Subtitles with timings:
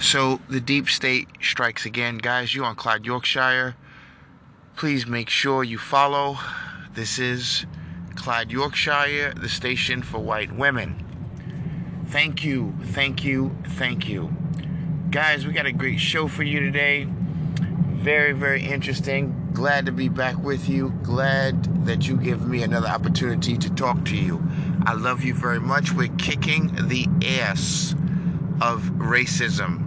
[0.00, 2.18] So the deep state strikes again.
[2.18, 3.74] Guys, you on Clyde, Yorkshire.
[4.76, 6.38] Please make sure you follow.
[6.92, 7.64] This is
[8.14, 11.02] Clyde, Yorkshire, the station for white women.
[12.08, 14.34] Thank you, thank you, thank you.
[15.10, 17.06] Guys, we got a great show for you today.
[17.08, 19.50] Very, very interesting.
[19.52, 20.90] Glad to be back with you.
[21.02, 24.42] Glad that you give me another opportunity to talk to you.
[24.84, 25.92] I love you very much.
[25.92, 27.06] We're kicking the
[27.40, 27.94] ass
[28.60, 29.85] of racism.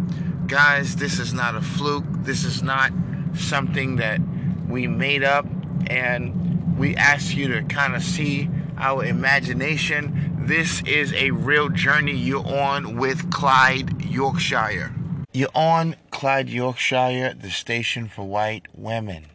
[0.49, 2.05] Guys, this is not a fluke.
[2.23, 2.91] This is not
[3.35, 4.19] something that
[4.67, 5.45] we made up
[5.91, 10.33] and we ask you to kind of see our imagination.
[10.47, 14.91] This is a real journey you're on with Clyde, Yorkshire.
[15.31, 19.27] You're on Clyde, Yorkshire, the station for white women.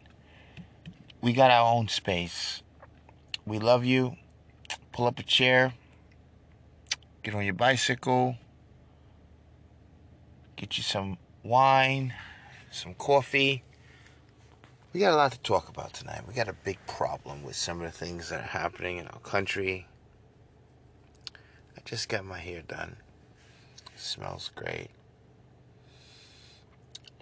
[1.21, 2.61] We got our own space.
[3.45, 4.17] We love you.
[4.91, 5.75] Pull up a chair,
[7.23, 8.35] get on your bicycle,
[10.55, 12.13] get you some wine,
[12.71, 13.63] some coffee.
[14.93, 16.21] We got a lot to talk about tonight.
[16.27, 19.19] We got a big problem with some of the things that are happening in our
[19.19, 19.87] country.
[21.77, 22.95] I just got my hair done.
[23.93, 24.89] It smells great.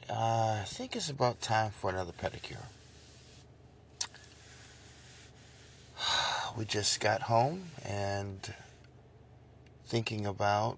[0.09, 2.65] Uh, I think it's about time for another pedicure.
[6.55, 8.53] We just got home and
[9.87, 10.77] thinking about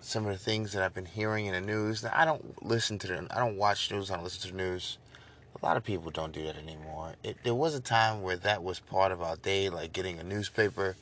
[0.00, 2.02] some of the things that I've been hearing in the news.
[2.02, 4.10] Now, I don't listen to the, I don't watch news.
[4.10, 4.98] I don't listen to the news.
[5.60, 7.14] A lot of people don't do that anymore.
[7.22, 10.24] It, there was a time where that was part of our day, like getting a
[10.24, 10.96] newspaper.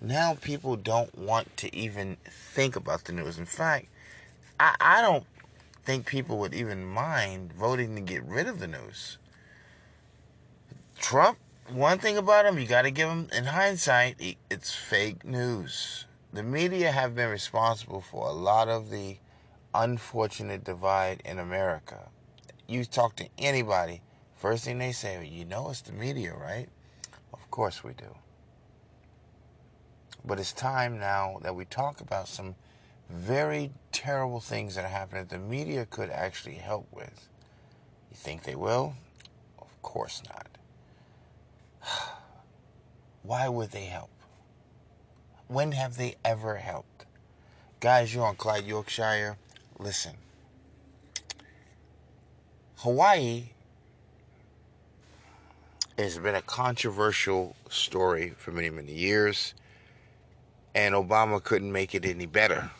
[0.00, 3.38] Now people don't want to even think about the news.
[3.38, 3.86] In fact,
[4.60, 5.24] I, I don't
[5.84, 9.18] think people would even mind voting to get rid of the news.
[10.98, 16.04] Trump, one thing about him, you got to give him, in hindsight, it's fake news
[16.34, 19.18] the media have been responsible for a lot of the
[19.72, 22.08] unfortunate divide in America.
[22.66, 24.00] You talk to anybody,
[24.34, 26.66] first thing they say, well, you know it's the media, right?
[27.32, 28.16] Of course we do.
[30.24, 32.56] But it's time now that we talk about some
[33.08, 37.28] very terrible things that are happening that the media could actually help with.
[38.10, 38.96] You think they will?
[39.60, 40.48] Of course not.
[43.22, 44.10] Why would they help?
[45.48, 47.04] When have they ever helped?
[47.80, 49.36] Guys, you're on Clyde, Yorkshire.
[49.78, 50.14] Listen.
[52.78, 53.50] Hawaii
[55.98, 59.54] has been a controversial story for many, many years,
[60.74, 62.70] and Obama couldn't make it any better.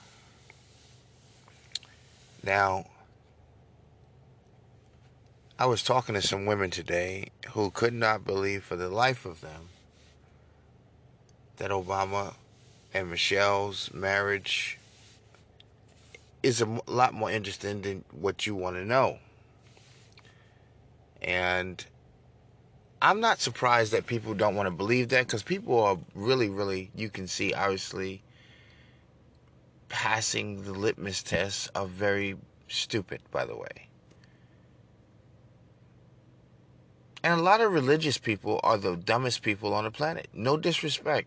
[2.42, 2.86] Now,
[5.58, 9.41] I was talking to some women today who could not believe for the life of
[9.41, 9.69] them
[11.58, 12.34] that Obama
[12.94, 14.78] and Michelle's marriage
[16.44, 19.19] is a lot more interesting than what you want to know.
[21.21, 21.84] And
[23.03, 26.91] I'm not surprised that people don't want to believe that because people are really, really,
[26.94, 28.22] you can see obviously
[29.88, 32.37] passing the litmus test are very
[32.69, 33.88] stupid, by the way.
[37.22, 40.28] And a lot of religious people are the dumbest people on the planet.
[40.34, 41.27] No disrespect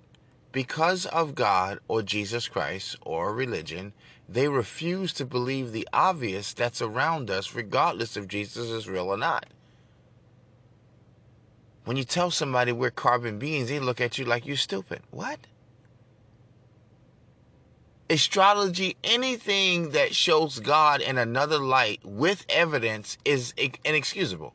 [0.52, 3.94] because of God or Jesus Christ or religion,
[4.30, 9.18] they refuse to believe the obvious that's around us, regardless if Jesus is real or
[9.18, 9.46] not.
[11.86, 15.02] When you tell somebody we're carbon beings, they look at you like you're stupid.
[15.12, 15.40] What?
[18.10, 23.54] Astrology, anything that shows God in another light with evidence is
[23.86, 24.54] inexcusable.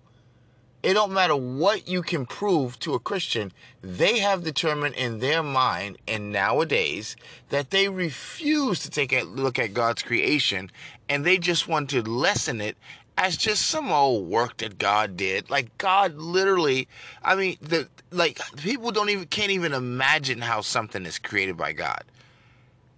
[0.82, 3.53] It don't matter what you can prove to a Christian.
[3.82, 7.15] They have determined in their mind and nowadays
[7.50, 10.71] that they refuse to take a look at God's creation
[11.09, 12.76] and they just want to lessen it
[13.16, 15.50] as just some old work that God did.
[15.50, 16.88] Like God literally,
[17.22, 21.72] I mean, the like people don't even can't even imagine how something is created by
[21.72, 22.03] God.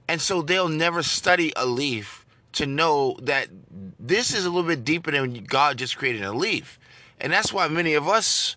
[0.08, 3.48] And so they'll never study a leaf to know that
[3.98, 6.78] this is a little bit deeper than God just created a leaf.
[7.20, 8.56] And that's why many of us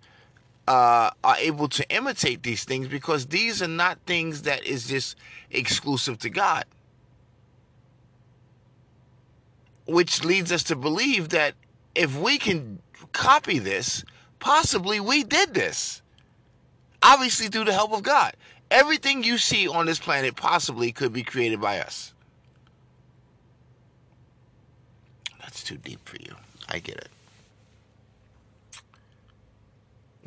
[0.67, 5.15] uh, are able to imitate these things because these are not things that is just
[5.51, 6.65] exclusive to God.
[9.85, 11.53] Which leads us to believe that
[11.95, 12.79] if we can
[13.13, 14.03] copy this,
[14.39, 16.01] possibly we did this.
[17.01, 18.33] Obviously, through the help of God.
[18.69, 22.13] Everything you see on this planet possibly could be created by us.
[25.39, 26.35] That's too deep for you.
[26.67, 27.09] I get it.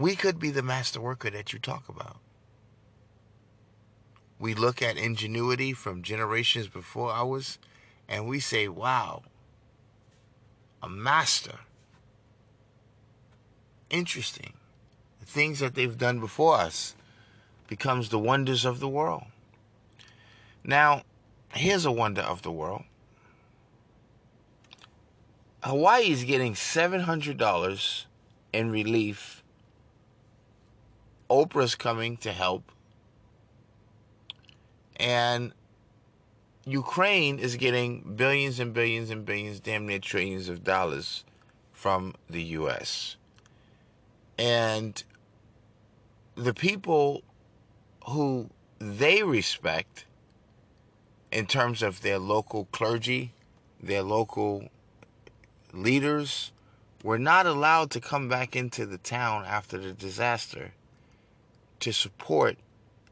[0.00, 2.16] We could be the master worker that you talk about.
[4.38, 7.58] We look at ingenuity from generations before ours
[8.08, 9.24] and we say, wow,
[10.82, 11.58] a master.
[13.90, 14.54] Interesting.
[15.20, 16.94] The things that they've done before us
[17.68, 19.24] becomes the wonders of the world.
[20.64, 21.02] Now,
[21.52, 22.84] here's a wonder of the world.
[25.62, 28.04] Hawaii is getting $700
[28.54, 29.39] in relief.
[31.30, 32.72] Oprah's coming to help.
[34.96, 35.52] And
[36.66, 41.24] Ukraine is getting billions and billions and billions, damn near trillions of dollars
[41.72, 43.16] from the U.S.
[44.38, 45.02] And
[46.34, 47.22] the people
[48.08, 50.04] who they respect
[51.30, 53.32] in terms of their local clergy,
[53.80, 54.68] their local
[55.72, 56.52] leaders,
[57.02, 60.72] were not allowed to come back into the town after the disaster
[61.80, 62.56] to support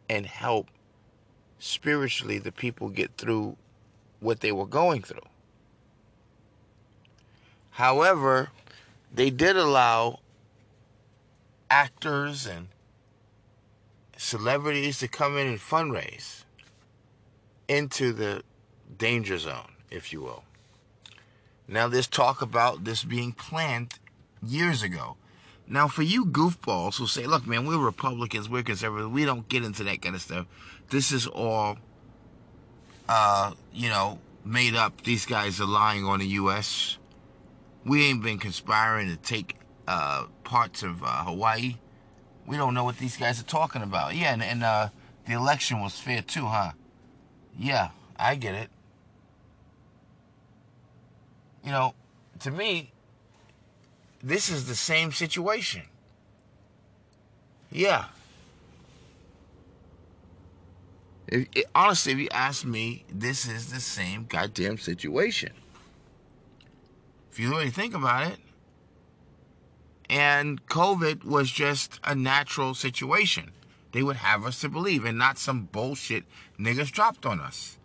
[0.08, 0.68] and help
[1.58, 3.56] spiritually the people get through
[4.20, 5.26] what they were going through.
[7.70, 8.50] However,
[9.12, 10.20] they did allow
[11.70, 12.68] actors and
[14.16, 16.44] celebrities to come in and fundraise
[17.68, 18.42] into the
[18.96, 20.44] danger zone, if you will.
[21.68, 23.94] Now, there's talk about this being planned
[24.42, 25.16] years ago.
[25.70, 29.62] Now, for you goofballs who say, look, man, we're Republicans, we're conservatives, we don't get
[29.62, 30.46] into that kind of stuff.
[30.88, 31.76] This is all,
[33.06, 35.02] uh, you know, made up.
[35.02, 36.96] These guys are lying on the U.S.
[37.84, 39.56] We ain't been conspiring to take
[39.86, 41.76] uh, parts of uh, Hawaii.
[42.46, 44.14] We don't know what these guys are talking about.
[44.14, 44.88] Yeah, and, and uh,
[45.26, 46.72] the election was fair too, huh?
[47.58, 48.70] Yeah, I get it.
[51.62, 51.94] You know,
[52.40, 52.92] to me,
[54.22, 55.82] this is the same situation.
[57.70, 58.06] Yeah.
[61.26, 65.52] If, it, honestly, if you ask me, this is the same goddamn situation.
[67.30, 68.38] If you really think about it.
[70.10, 73.52] And COVID was just a natural situation.
[73.92, 76.24] They would have us to believe, and not some bullshit
[76.58, 77.78] niggas dropped on us.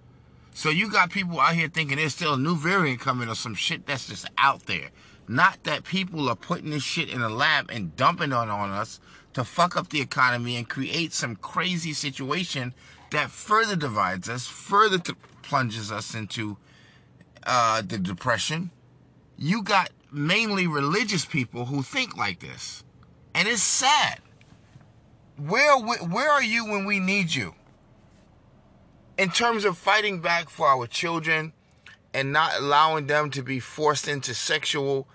[0.53, 3.55] So you got people out here thinking there's still a new variant coming or some
[3.55, 4.89] shit that's just out there.
[5.27, 8.99] Not that people are putting this shit in a lab and dumping it on us
[9.33, 12.73] to fuck up the economy and create some crazy situation
[13.11, 14.99] that further divides us, further
[15.41, 16.57] plunges us into
[17.45, 18.71] uh, the depression.
[19.37, 22.83] You got mainly religious people who think like this,
[23.33, 24.19] and it's sad.
[25.37, 27.55] Where where are you when we need you?
[29.17, 31.53] In terms of fighting back for our children
[32.13, 35.07] and not allowing them to be forced into sexual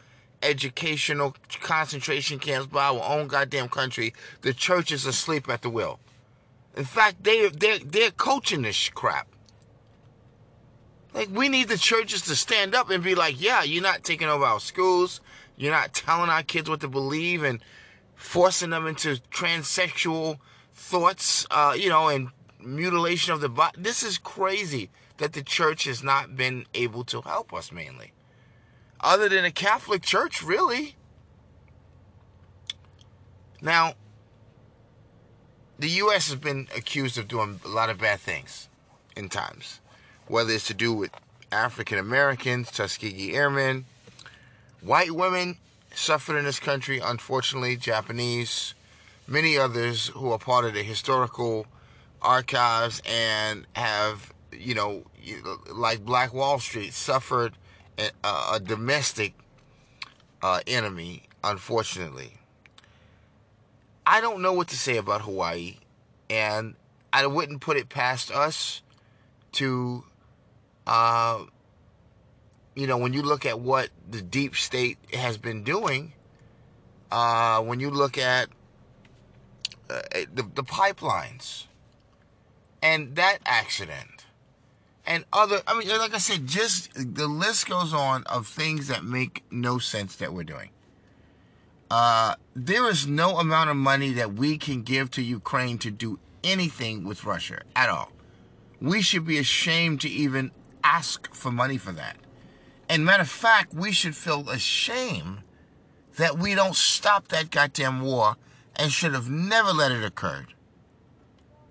[0.42, 6.00] educational concentration camps by our own goddamn country, the church is asleep at the wheel.
[6.76, 9.28] In fact, they they they're coaching this crap.
[11.14, 14.28] Like we need the churches to stand up and be like, yeah, you're not taking
[14.28, 15.20] over our schools.
[15.56, 17.60] You're not telling our kids what to believe and
[18.14, 20.38] forcing them into transsexual
[20.72, 22.28] thoughts, uh, you know, and
[22.60, 23.76] mutilation of the body.
[23.80, 28.12] This is crazy that the church has not been able to help us mainly.
[29.00, 30.96] Other than the Catholic Church, really.
[33.60, 33.94] Now,
[35.78, 36.28] the U.S.
[36.28, 38.68] has been accused of doing a lot of bad things
[39.16, 39.80] in times,
[40.26, 41.10] whether it's to do with
[41.52, 43.84] African Americans, Tuskegee Airmen,
[44.80, 45.58] white women
[45.94, 48.74] suffered in this country, unfortunately, Japanese,
[49.26, 51.66] many others who are part of the historical
[52.20, 55.04] archives and have, you know,
[55.72, 57.54] like Black Wall Street, suffered
[57.98, 58.10] a,
[58.54, 59.34] a domestic
[60.42, 62.34] uh, enemy, unfortunately.
[64.06, 65.76] I don't know what to say about Hawaii,
[66.30, 66.74] and
[67.12, 68.82] I wouldn't put it past us
[69.52, 70.04] to,
[70.86, 71.44] uh,
[72.74, 76.12] you know, when you look at what the deep state has been doing,
[77.10, 78.48] uh, when you look at
[79.90, 80.00] uh,
[80.32, 81.64] the, the pipelines
[82.82, 84.17] and that accident
[85.08, 89.04] and other, I mean, like I said, just the list goes on of things that
[89.04, 90.68] make no sense that we're doing.
[91.90, 96.18] Uh, there is no amount of money that we can give to Ukraine to do
[96.44, 98.12] anything with Russia at all.
[98.82, 100.50] We should be ashamed to even
[100.84, 102.18] ask for money for that.
[102.86, 105.38] And matter of fact, we should feel ashamed
[106.16, 108.36] that we don't stop that goddamn war
[108.76, 110.44] and should have never let it occur.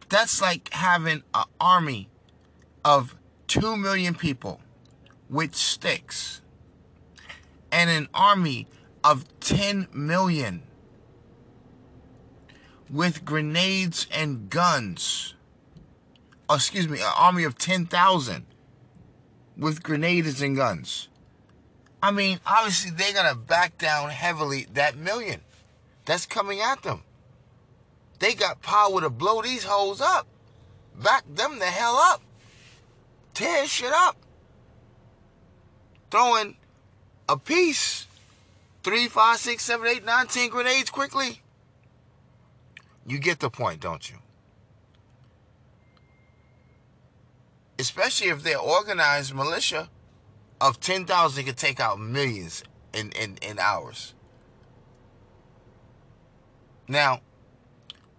[0.09, 2.09] That's like having an army
[2.83, 3.15] of
[3.47, 4.59] 2 million people
[5.29, 6.41] with sticks
[7.71, 8.67] and an army
[9.03, 10.63] of 10 million
[12.89, 15.33] with grenades and guns.
[16.49, 18.45] Oh, excuse me, an army of 10,000
[19.57, 21.09] with grenades and guns.
[22.01, 25.41] I mean, obviously they're gonna back down heavily that million
[26.05, 27.03] that's coming at them.
[28.19, 30.27] They got power to blow these hoes up.
[31.01, 32.21] Back them the hell up.
[33.37, 34.17] Tear shit up.
[36.09, 36.57] Throwing
[37.29, 38.07] a piece,
[38.81, 41.43] three, five, six, seven, eight, nine, ten grenades quickly.
[43.05, 44.17] You get the point, don't you?
[47.77, 49.91] Especially if they're organized militia
[50.59, 54.15] of 10,000 could take out millions in, in, in hours.
[56.87, 57.21] Now,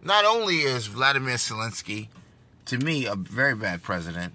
[0.01, 2.07] not only is Vladimir Zelensky,
[2.67, 4.35] to me, a very bad president,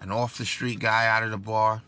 [0.00, 1.82] an off the street guy out of the bar,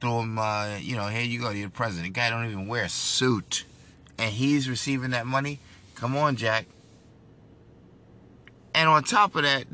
[0.00, 2.14] throw him, uh, you know, here you go, you're the president.
[2.14, 3.64] The guy don't even wear a suit,
[4.18, 5.58] and he's receiving that money.
[5.94, 6.66] Come on, Jack.
[8.74, 9.66] And on top of that,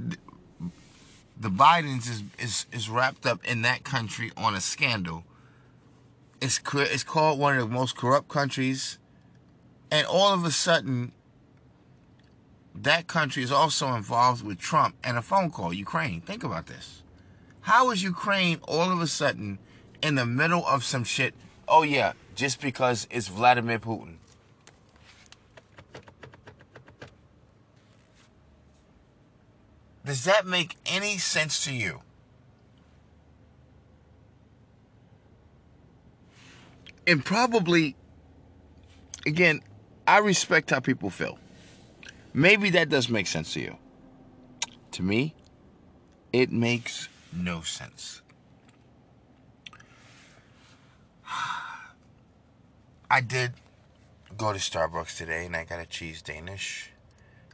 [1.40, 5.24] the Bidens is, is, is wrapped up in that country on a scandal.
[6.40, 8.98] It's, it's called one of the most corrupt countries.
[9.90, 11.12] And all of a sudden,
[12.74, 16.20] that country is also involved with Trump and a phone call, Ukraine.
[16.20, 17.02] Think about this.
[17.62, 19.58] How is Ukraine all of a sudden
[20.02, 21.34] in the middle of some shit?
[21.66, 24.16] Oh, yeah, just because it's Vladimir Putin.
[30.04, 32.00] Does that make any sense to you?
[37.06, 37.96] And probably,
[39.26, 39.60] again,
[40.06, 41.38] I respect how people feel.
[42.38, 43.78] Maybe that does make sense to you.
[44.92, 45.34] To me,
[46.32, 48.22] it makes no sense.
[53.10, 53.54] I did
[54.36, 56.92] go to Starbucks today and I got a cheese Danish.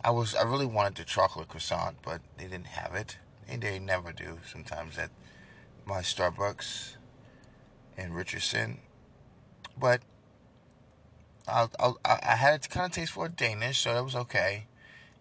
[0.05, 3.17] I was I really wanted the chocolate croissant, but they didn't have it.
[3.49, 5.09] And they never do sometimes at
[5.87, 6.97] my Starbucks
[7.97, 8.81] in Richardson.
[9.79, 10.03] But
[11.49, 14.67] I'll, I'll, i had it kind of taste for a Danish, so it was okay.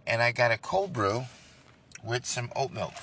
[0.06, 1.26] And I got a cold brew
[2.04, 2.94] with some oat milk.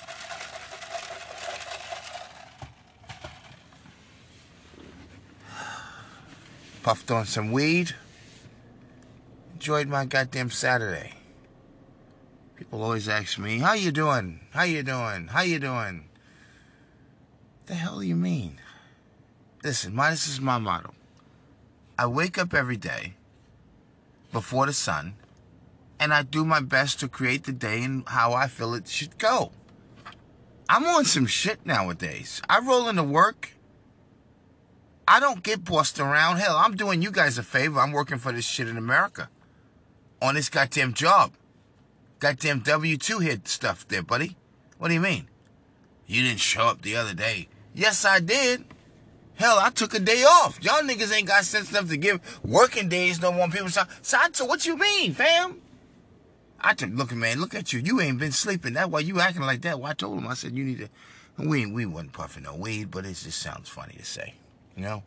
[6.83, 7.95] Puffed on some weed.
[9.53, 11.13] Enjoyed my goddamn Saturday.
[12.55, 14.39] People always ask me, "How you doing?
[14.51, 15.27] How you doing?
[15.27, 16.09] How you doing?"
[17.65, 18.59] The hell do you mean?
[19.63, 20.93] Listen, my this is my motto.
[21.97, 23.13] I wake up every day
[24.31, 25.15] before the sun,
[26.01, 29.19] and I do my best to create the day and how I feel it should
[29.19, 29.51] go.
[30.67, 32.41] I'm on some shit nowadays.
[32.49, 33.51] I roll into work.
[35.07, 36.37] I don't get bossed around.
[36.37, 37.79] Hell, I'm doing you guys a favor.
[37.79, 39.29] I'm working for this shit in America
[40.21, 41.33] on this goddamn job.
[42.17, 44.35] Goddamn W 2 hit stuff there, buddy.
[44.79, 45.27] What do you mean?
[46.07, 47.47] You didn't show up the other day.
[47.75, 48.65] Yes, I did.
[49.35, 50.63] Hell, I took a day off.
[50.63, 53.69] Y'all niggas ain't got sense enough to give working days no more people.
[53.77, 55.61] I, so what you mean, fam?
[56.63, 57.79] I took, look, man, look at you.
[57.79, 58.73] You ain't been sleeping.
[58.73, 59.79] That's why you acting like that.
[59.79, 60.89] Well, I told him, I said, you need to,
[61.37, 64.35] we, we wasn't puffing no weed, but it just sounds funny to say,
[64.75, 65.03] you know?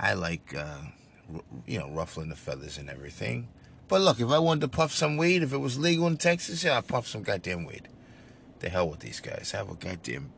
[0.00, 0.78] I like, uh,
[1.64, 3.48] you know, ruffling the feathers and everything.
[3.86, 6.64] But look, if I wanted to puff some weed, if it was legal in Texas,
[6.64, 7.88] yeah, I'd puff some goddamn weed.
[8.58, 9.52] The hell with these guys.
[9.52, 10.32] Have a goddamn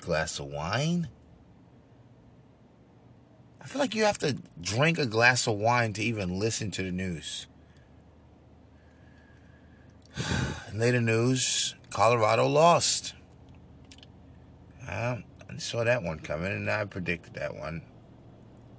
[0.00, 1.08] glass of wine.
[3.60, 6.82] I feel like you have to drink a glass of wine to even listen to
[6.82, 7.46] the news.
[10.72, 13.14] In later news, Colorado lost.
[14.86, 15.22] I
[15.58, 17.82] saw that one coming, and I predicted that one.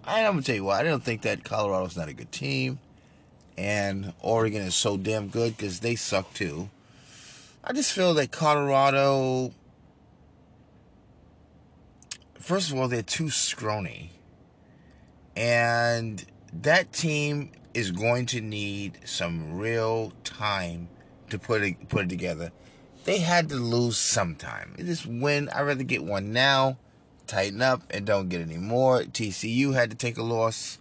[0.03, 0.79] I'm gonna tell you what.
[0.79, 2.79] I don't think that Colorado's not a good team
[3.59, 6.69] and Oregon is so damn good because they suck too.
[7.61, 9.51] I just feel that Colorado,
[12.39, 14.11] first of all, they're too scrawny.
[15.35, 20.87] And that team is going to need some real time
[21.29, 22.51] to put it, put it together.
[23.05, 24.75] They had to lose sometime.
[24.77, 25.49] It is win.
[25.49, 26.77] I'd rather get one now,
[27.27, 29.01] tighten up, and don't get any more.
[29.03, 30.79] TCU had to take a loss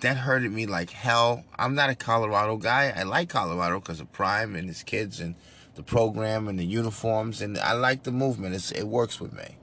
[0.00, 1.44] that hurted me like hell.
[1.58, 2.92] I'm not a Colorado guy.
[2.94, 5.34] I like Colorado because of Prime and his kids and
[5.74, 8.54] the program and the uniforms, and I like the movement.
[8.54, 9.56] It's, it works with me.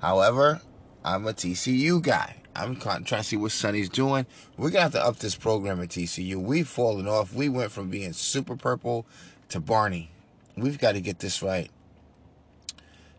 [0.00, 0.60] However,
[1.04, 2.36] I'm a TCU guy.
[2.54, 4.26] I'm trying to see what Sonny's doing.
[4.58, 6.36] We're going to have to up this program at TCU.
[6.36, 7.32] We've fallen off.
[7.32, 9.06] We went from being super purple
[9.52, 10.10] to Barney.
[10.56, 11.70] We've got to get this right.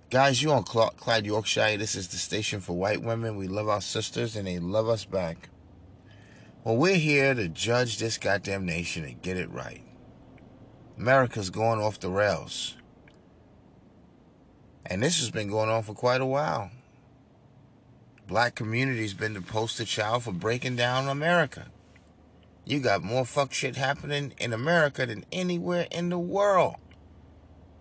[0.10, 1.78] Guys, you on Clyde, Yorkshire.
[1.78, 3.36] This is the station for white women.
[3.36, 5.50] We love our sisters and they love us back.
[6.64, 9.84] Well, we're here to judge this goddamn nation and get it right.
[10.98, 12.78] America's going off the rails.
[14.86, 16.72] And this has been going on for quite a while.
[18.28, 21.68] Black community's been the poster child for breaking down America.
[22.66, 26.76] You got more fuck shit happening in America than anywhere in the world.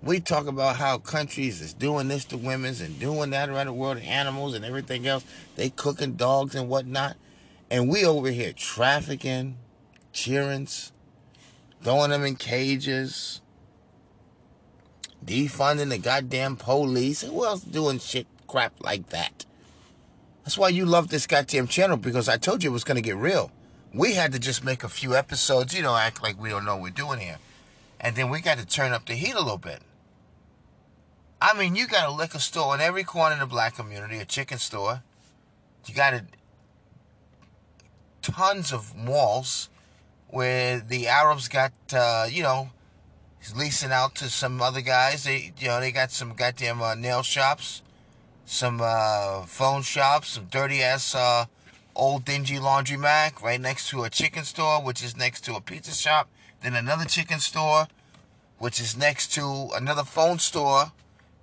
[0.02, 3.72] We talk about how countries is doing this to women's and doing that around the
[3.72, 5.24] world, animals and everything else.
[5.54, 7.16] They cooking dogs and whatnot.
[7.70, 9.58] And we over here trafficking,
[10.12, 10.66] cheering,
[11.82, 13.40] throwing them in cages,
[15.24, 17.22] defunding the goddamn police.
[17.22, 19.46] Who else doing shit crap like that?
[20.42, 23.02] That's why you love this goddamn channel because I told you it was going to
[23.02, 23.52] get real.
[23.94, 26.76] We had to just make a few episodes, you know, act like we don't know
[26.76, 27.38] what we're doing here.
[28.00, 29.80] And then we got to turn up the heat a little bit.
[31.40, 34.24] I mean, you got a liquor store in every corner of the black community, a
[34.24, 35.02] chicken store.
[35.86, 36.24] You got a,
[38.22, 39.68] tons of malls
[40.28, 42.70] where the Arabs got, uh, you know,
[43.56, 45.24] leasing out to some other guys.
[45.24, 47.82] They, you know, they got some goddamn uh, nail shops
[48.52, 51.46] some uh, phone shops, some dirty ass uh,
[51.94, 55.94] old dingy laundromat right next to a chicken store, which is next to a pizza
[55.94, 56.28] shop.
[56.62, 57.88] Then another chicken store,
[58.58, 60.92] which is next to another phone store,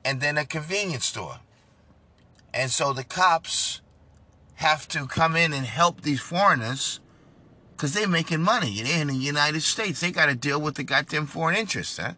[0.03, 1.39] and then a convenience store.
[2.53, 3.81] And so the cops
[4.55, 6.99] have to come in and help these foreigners
[7.71, 8.81] because they're making money.
[8.81, 10.01] In the United States.
[10.01, 12.13] They got to deal with the goddamn foreign interests, huh?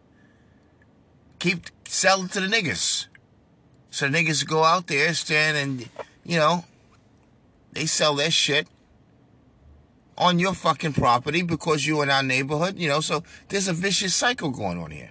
[1.38, 3.06] Keep selling to the niggas.
[3.90, 5.88] So niggas go out there, stand and,
[6.24, 6.64] you know,
[7.72, 8.68] they sell their shit
[10.16, 14.14] on your fucking property because you're in our neighborhood, you know, so there's a vicious
[14.14, 15.10] cycle going on here.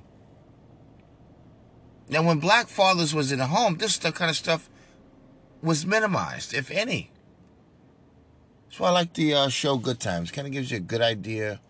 [2.10, 4.70] Now, when black fathers was in the home, this kind of stuff
[5.62, 7.10] was minimized, if any.
[8.70, 10.32] So I like the uh, show Good Times.
[10.32, 11.62] Kind of gives you a good idea.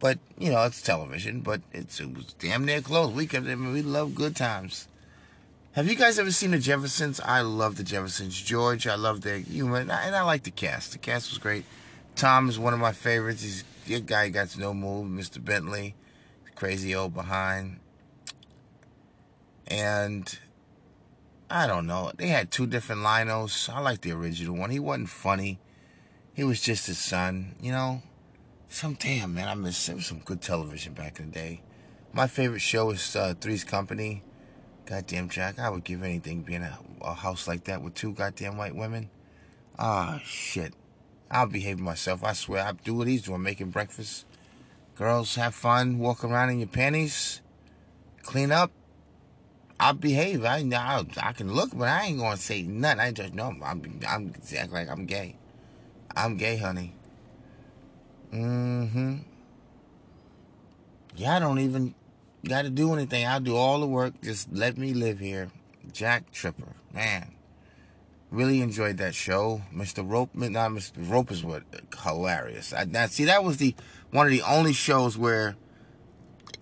[0.00, 3.12] But, you know, it's television, but it's, it was damn near close.
[3.12, 4.88] We, we love Good Times.
[5.74, 7.18] Have you guys ever seen the Jeffersons?
[7.18, 8.40] I love the Jeffersons.
[8.40, 10.92] George, I love their humor, and I, and I like the cast.
[10.92, 11.64] The cast was great.
[12.14, 13.42] Tom is one of my favorites.
[13.42, 15.08] He's a guy got no move.
[15.08, 15.44] Mr.
[15.44, 15.96] Bentley,
[16.54, 17.80] crazy old behind.
[19.66, 20.38] And
[21.50, 22.12] I don't know.
[22.16, 23.68] They had two different Lionels.
[23.68, 24.70] I like the original one.
[24.70, 25.58] He wasn't funny.
[26.34, 28.00] He was just his son, you know.
[28.68, 31.62] Some damn man, I miss some good television back in the day.
[32.12, 34.22] My favorite show is uh, Three's Company.
[34.86, 38.56] Goddamn, Jack, I would give anything being a, a house like that with two goddamn
[38.56, 39.08] white women.
[39.78, 40.74] Ah, shit.
[41.30, 42.22] I'll behave myself.
[42.22, 42.64] I swear.
[42.64, 44.26] I'll do what he's doing, making breakfast.
[44.94, 47.40] Girls, have fun, walk around in your panties,
[48.22, 48.70] clean up.
[49.80, 50.44] I'll behave.
[50.44, 53.00] I I, I can look, but I ain't gonna say nothing.
[53.00, 55.36] I just know I'm I'm act like I'm gay.
[56.16, 56.94] I'm gay, honey.
[58.32, 59.16] Mm-hmm.
[61.16, 61.94] Yeah, I don't even
[62.48, 63.26] got to do anything.
[63.26, 64.14] I'll do all the work.
[64.22, 65.50] Just let me live here.
[65.92, 67.32] Jack Tripper, man.
[68.30, 69.62] Really enjoyed that show.
[69.72, 70.08] Mr.
[70.08, 70.92] Roper, not Mr.
[71.10, 71.62] Roper is what
[72.02, 72.72] hilarious.
[72.72, 73.74] I, now, see, that was the
[74.10, 75.56] one of the only shows where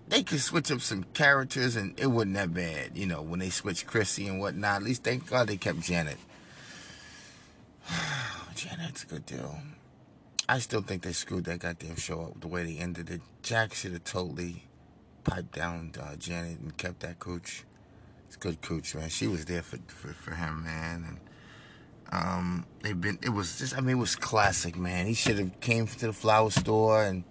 [0.07, 2.91] they could switch up some characters and it wasn't that bad.
[2.95, 4.77] You know, when they switched Chrissy and whatnot.
[4.77, 6.17] At least thank God they kept Janet.
[8.55, 9.57] Janet's a good deal.
[10.47, 13.21] I still think they screwed that goddamn show up the way they ended it.
[13.41, 14.65] Jack should have totally
[15.23, 17.63] piped down uh, Janet and kept that cooch.
[18.27, 19.09] It's good cooch, man.
[19.09, 21.05] She was there for for, for him, man.
[21.07, 21.19] And
[22.11, 23.19] um, they've been.
[23.21, 23.77] It was just.
[23.77, 25.05] I mean, it was classic, man.
[25.05, 27.23] He should have came to the flower store and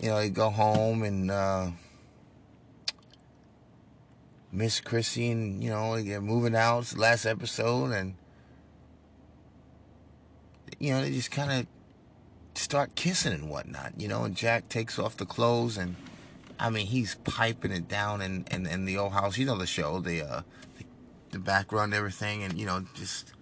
[0.00, 1.68] you know he'd go home and uh,
[4.50, 6.80] miss Chrissy and you know they're moving out.
[6.80, 8.14] It's the last episode and
[10.78, 11.66] you know they just kind of
[12.54, 13.92] start kissing and whatnot.
[13.98, 15.96] You know, and Jack takes off the clothes and
[16.60, 19.38] I mean, he's piping it down in, in, in the old house.
[19.38, 20.42] You know the show, the uh,
[20.78, 20.84] the,
[21.30, 23.32] the background, everything, and you know, just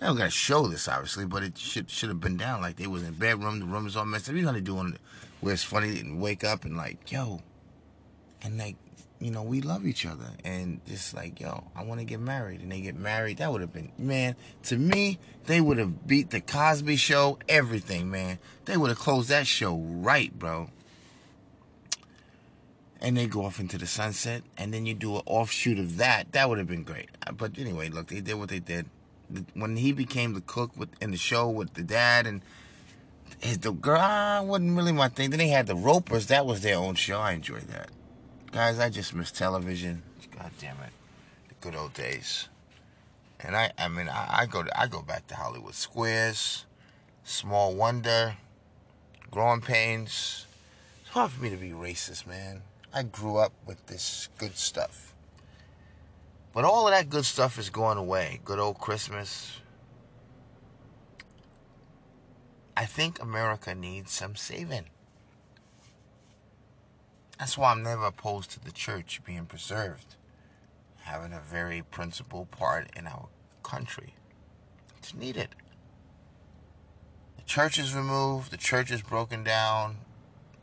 [0.00, 2.62] I don't gotta show this obviously, but it should should have been down.
[2.62, 4.36] Like they was in bedroom, the room is all messed up.
[4.36, 4.96] You know they doing
[5.40, 7.42] where it's funny and wake up and like, yo,
[8.42, 8.76] and like,
[9.18, 12.60] you know, we love each other and just like, yo, I want to get married,
[12.60, 13.38] and they get married.
[13.38, 18.08] That would have been, man, to me, they would have beat the Cosby Show, everything,
[18.08, 18.38] man.
[18.66, 20.70] They would have closed that show right, bro
[23.00, 26.32] and they go off into the sunset, and then you do an offshoot of that.
[26.32, 27.10] That would have been great.
[27.26, 28.86] Uh, but anyway, look, they did what they did.
[29.54, 32.42] When he became the cook with in the show with the dad and
[33.40, 35.30] his the girl, ah, wasn't really my thing.
[35.30, 36.26] Then they had the Ropers.
[36.26, 37.20] That was their own show.
[37.20, 37.90] I enjoyed that.
[38.50, 40.02] Guys, I just miss television.
[40.36, 40.92] God damn it,
[41.48, 42.48] the good old days.
[43.40, 46.64] And I, I mean, I, I go to, I go back to Hollywood Squares,
[47.22, 48.36] Small Wonder,
[49.30, 50.46] Growing Pains.
[51.02, 52.62] It's hard for me to be racist, man.
[52.92, 55.14] I grew up with this good stuff.
[56.54, 58.40] But all of that good stuff is going away.
[58.44, 59.60] Good old Christmas.
[62.76, 64.86] I think America needs some saving.
[67.38, 70.16] That's why I'm never opposed to the church being preserved,
[71.02, 73.28] having a very principal part in our
[73.62, 74.14] country.
[74.96, 75.50] It's needed.
[77.36, 79.98] The church is removed, the church is broken down.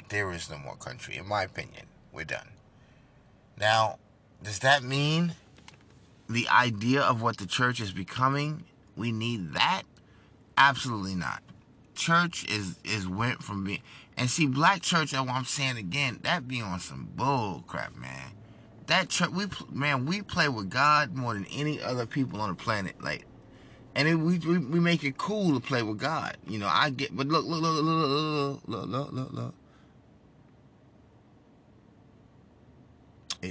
[0.10, 1.86] There is no more country, in my opinion.
[2.16, 2.48] We're done.
[3.60, 4.00] Now,
[4.42, 5.34] does that mean
[6.30, 8.64] the idea of what the church is becoming,
[8.96, 9.84] we need that?
[10.58, 11.44] Absolutely not.
[11.94, 13.82] Church is is went from being
[14.18, 15.14] and see black church.
[15.14, 16.20] I'm saying again.
[16.24, 18.32] That be on some bull crap, man.
[18.88, 22.56] That church, we man, we play with God more than any other people on the
[22.56, 23.02] planet.
[23.02, 23.26] Like,
[23.94, 26.38] and it, we, we we make it cool to play with God.
[26.48, 29.54] You know, I get, but look, look, look, look, look, look, look, look, look.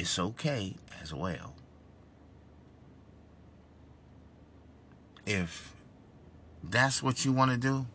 [0.01, 1.55] It's okay as well.
[5.27, 5.75] If
[6.63, 7.87] that's what you want to do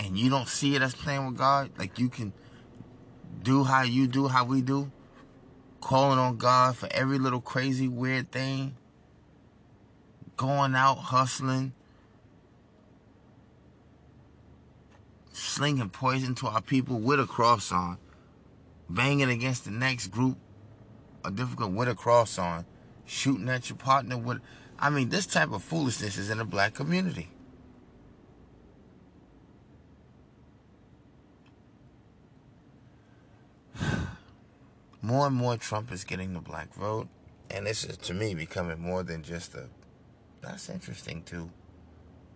[0.00, 2.32] and you don't see it as playing with God, like you can
[3.42, 4.90] do how you do, how we do,
[5.80, 8.76] calling on God for every little crazy, weird thing,
[10.36, 11.72] going out hustling,
[15.32, 17.98] slinging poison to our people with a cross on,
[18.90, 20.38] banging against the next group,
[21.26, 22.64] a difficult with a cross on,
[23.04, 24.40] shooting at your partner with.
[24.78, 27.30] I mean, this type of foolishness is in the black community.
[35.02, 37.08] more and more Trump is getting the black vote.
[37.50, 39.68] And this is, to me, becoming more than just a.
[40.42, 41.50] That's interesting, too.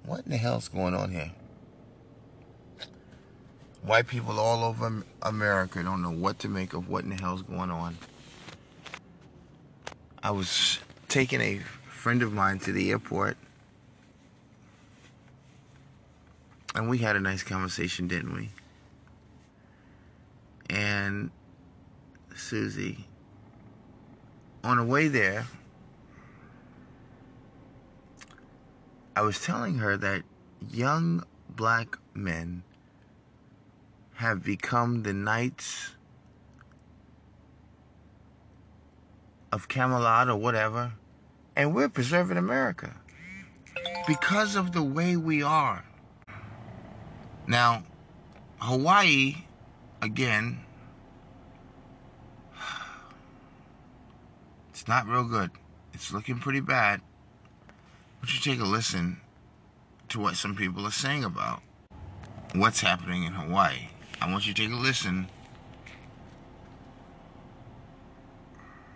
[0.05, 1.33] What in the hell's going on here?
[3.83, 7.43] White people all over America don't know what to make of what in the hell's
[7.43, 7.97] going on.
[10.23, 10.79] I was
[11.09, 13.39] taking a friend of mine to the airport.
[16.75, 18.51] And we had a nice conversation, didn't we?
[20.69, 21.31] And
[22.37, 23.07] Susie,
[24.63, 25.47] on the way there,
[29.17, 30.23] I was telling her that
[30.71, 32.63] young black men
[34.15, 35.93] have become the knights
[39.53, 40.93] of Camelot or whatever,
[41.57, 42.95] and we're preserving America
[44.07, 45.85] because of the way we are.
[47.47, 47.85] Now,
[48.59, 49.45] Hawaii,
[50.03, 50.61] again,
[54.81, 55.51] It's not real good.
[55.93, 57.03] It's looking pretty bad.
[58.19, 59.21] But you take a listen
[60.09, 61.61] to what some people are saying about
[62.55, 63.89] what's happening in Hawaii.
[64.23, 65.29] I want you to take a listen.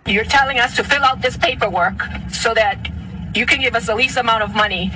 [0.07, 2.91] You're telling us to fill out this paperwork so that
[3.35, 4.93] you can give us the least amount of money.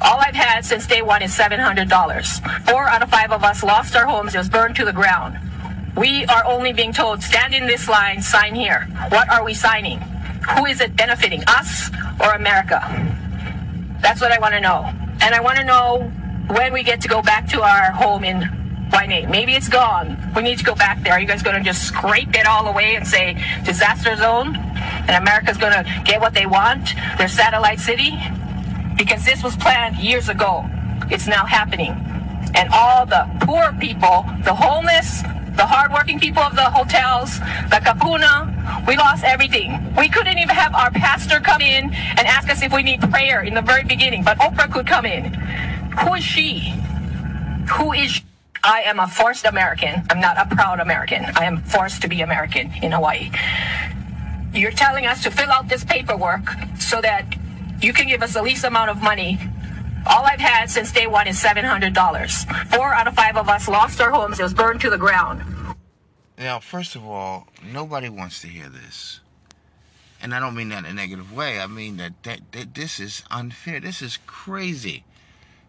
[0.00, 2.64] All I've had since day one is $700.
[2.64, 4.36] Four out of five of us lost our homes.
[4.36, 5.36] It was burned to the ground.
[5.96, 8.86] We are only being told, stand in this line, sign here.
[9.08, 9.98] What are we signing?
[10.54, 12.80] Who is it benefiting, us or America?
[14.00, 14.92] That's what I want to know.
[15.22, 16.12] And I want to know
[16.54, 18.65] when we get to go back to our home in
[18.96, 19.28] Waianae.
[19.28, 20.16] Maybe it's gone.
[20.34, 21.12] We need to go back there.
[21.12, 24.56] Are you guys going to just scrape it all away and say disaster zone?
[24.56, 28.18] And America's going to get what they want, their satellite city?
[28.96, 30.64] Because this was planned years ago.
[31.10, 31.92] It's now happening.
[32.54, 35.20] And all the poor people, the homeless,
[35.56, 38.86] the hardworking people of the hotels, the kupuna.
[38.86, 39.94] We lost everything.
[39.96, 43.42] We couldn't even have our pastor come in and ask us if we need prayer
[43.42, 45.34] in the very beginning, but Oprah could come in.
[46.00, 46.74] Who is she?
[47.74, 48.22] Who is she?
[48.66, 50.02] I am a forced American.
[50.10, 51.24] I'm not a proud American.
[51.36, 53.30] I am forced to be American in Hawaii.
[54.52, 57.24] You're telling us to fill out this paperwork so that
[57.80, 59.38] you can give us the least amount of money
[60.08, 62.74] all I've had since day one is $700.
[62.74, 64.40] Four out of five of us lost our homes.
[64.40, 65.42] It was burned to the ground.
[66.36, 69.20] Now, first of all, nobody wants to hear this.
[70.20, 71.60] And I don't mean that in a negative way.
[71.60, 73.80] I mean that, that, that this is unfair.
[73.80, 75.04] This is crazy.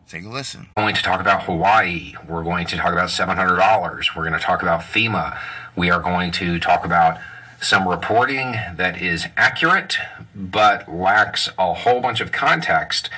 [0.10, 0.70] Take a listen.
[0.78, 2.14] We're going to talk about Hawaii.
[2.30, 4.16] We're going to talk about $700.
[4.16, 5.38] We're going to talk about FEMA.
[5.76, 7.20] We are going to talk about
[7.60, 9.98] some reporting that is accurate
[10.34, 13.10] but lacks a whole bunch of context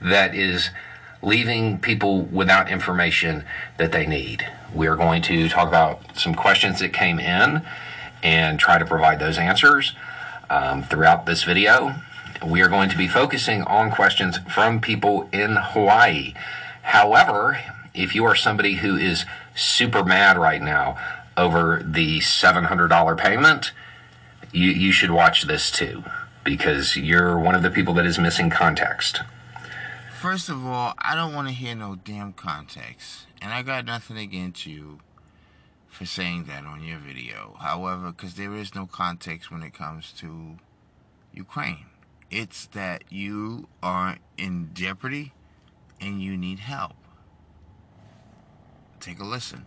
[0.00, 0.70] that is
[1.22, 3.44] leaving people without information
[3.76, 4.44] that they need.
[4.74, 7.62] We are going to talk about some questions that came in
[8.20, 9.94] and try to provide those answers
[10.50, 11.94] um, throughout this video.
[12.46, 16.34] We are going to be focusing on questions from people in Hawaii.
[16.82, 17.60] However,
[17.94, 19.24] if you are somebody who is
[19.54, 20.98] super mad right now
[21.36, 23.72] over the $700 payment,
[24.52, 26.02] you, you should watch this too.
[26.44, 29.20] because you're one of the people that is missing context.
[30.20, 33.26] First of all, I don't want to hear no damn context.
[33.40, 34.98] And I got nothing against you
[35.88, 37.56] for saying that on your video.
[37.60, 40.58] However, because there is no context when it comes to
[41.32, 41.86] Ukraine,
[42.32, 45.32] it's that you are in jeopardy
[46.00, 46.94] and you need help.
[48.98, 49.66] Take a listen.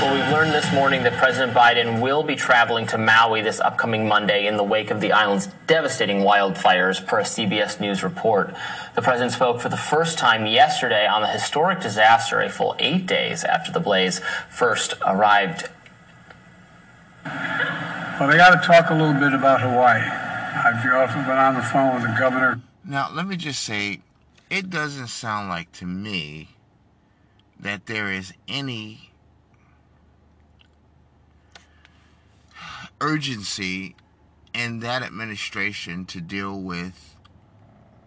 [0.00, 4.06] Well, we've learned this morning that President Biden will be traveling to Maui this upcoming
[4.06, 8.54] Monday in the wake of the island's devastating wildfires, per a CBS News report.
[8.94, 13.06] The president spoke for the first time yesterday on the historic disaster, a full eight
[13.06, 15.68] days after the blaze first arrived.
[17.24, 20.00] Well, I got to talk a little bit about Hawaii.
[20.00, 22.60] I've also been on the phone with the governor.
[22.84, 24.00] Now, let me just say,
[24.50, 26.50] it doesn't sound like to me
[27.58, 29.10] that there is any
[33.00, 33.96] urgency
[34.54, 37.16] in that administration to deal with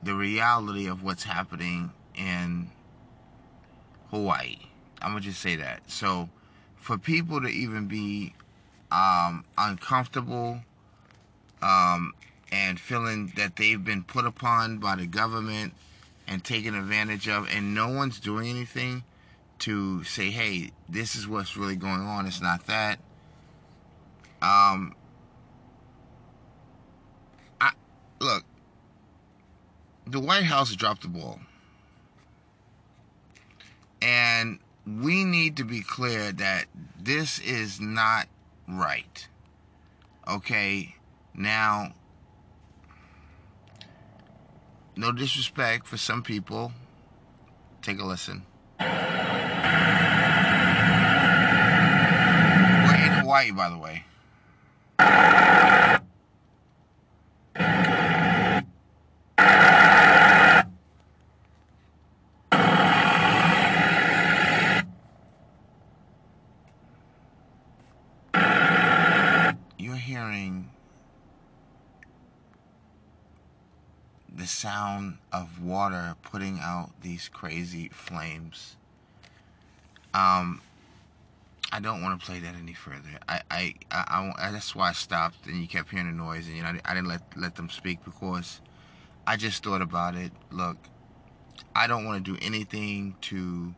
[0.04, 2.70] the reality of what's happening in
[4.12, 4.58] Hawaii.
[5.02, 5.90] I'm gonna just say that.
[5.90, 6.30] So,
[6.76, 8.34] for people to even be
[8.92, 10.60] um, uncomfortable
[11.62, 12.14] um,
[12.52, 15.74] and feeling that they've been put upon by the government
[16.28, 19.04] and taken advantage of, and no one's doing anything
[19.60, 22.26] to say, hey, this is what's really going on.
[22.26, 23.00] It's not that.
[24.42, 24.96] Um,
[27.60, 27.72] I
[28.20, 28.44] look.
[30.08, 31.40] The White House dropped the ball,
[34.02, 36.66] and we need to be clear that
[37.00, 38.28] this is not
[38.68, 39.28] right.
[40.28, 40.96] Okay,
[41.34, 41.94] now,
[44.96, 46.72] no disrespect for some people.
[47.82, 48.46] Take a listen.
[48.80, 48.86] We're
[52.96, 54.06] in Hawaii, by the way.
[69.78, 70.72] You're hearing
[74.34, 78.76] the sound of water putting out these crazy flames.
[80.14, 80.62] Um,
[81.72, 83.20] I don't want to play that any further.
[83.28, 86.58] I, I, I, I, that's why I stopped, and you kept hearing the noise, and
[86.58, 88.60] you know, I, didn't let let them speak because
[89.26, 90.32] I just thought about it.
[90.52, 90.78] Look,
[91.74, 93.74] I don't want to do anything to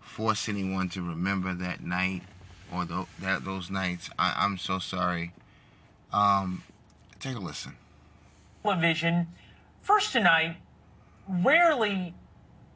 [0.00, 2.22] force anyone to remember that night
[2.72, 4.10] or tho- that those nights.
[4.18, 5.32] I, I'm so sorry.
[6.12, 6.62] Um,
[7.20, 7.76] take a listen.
[8.62, 9.28] television.
[9.86, 10.56] First tonight,
[11.28, 12.12] rarely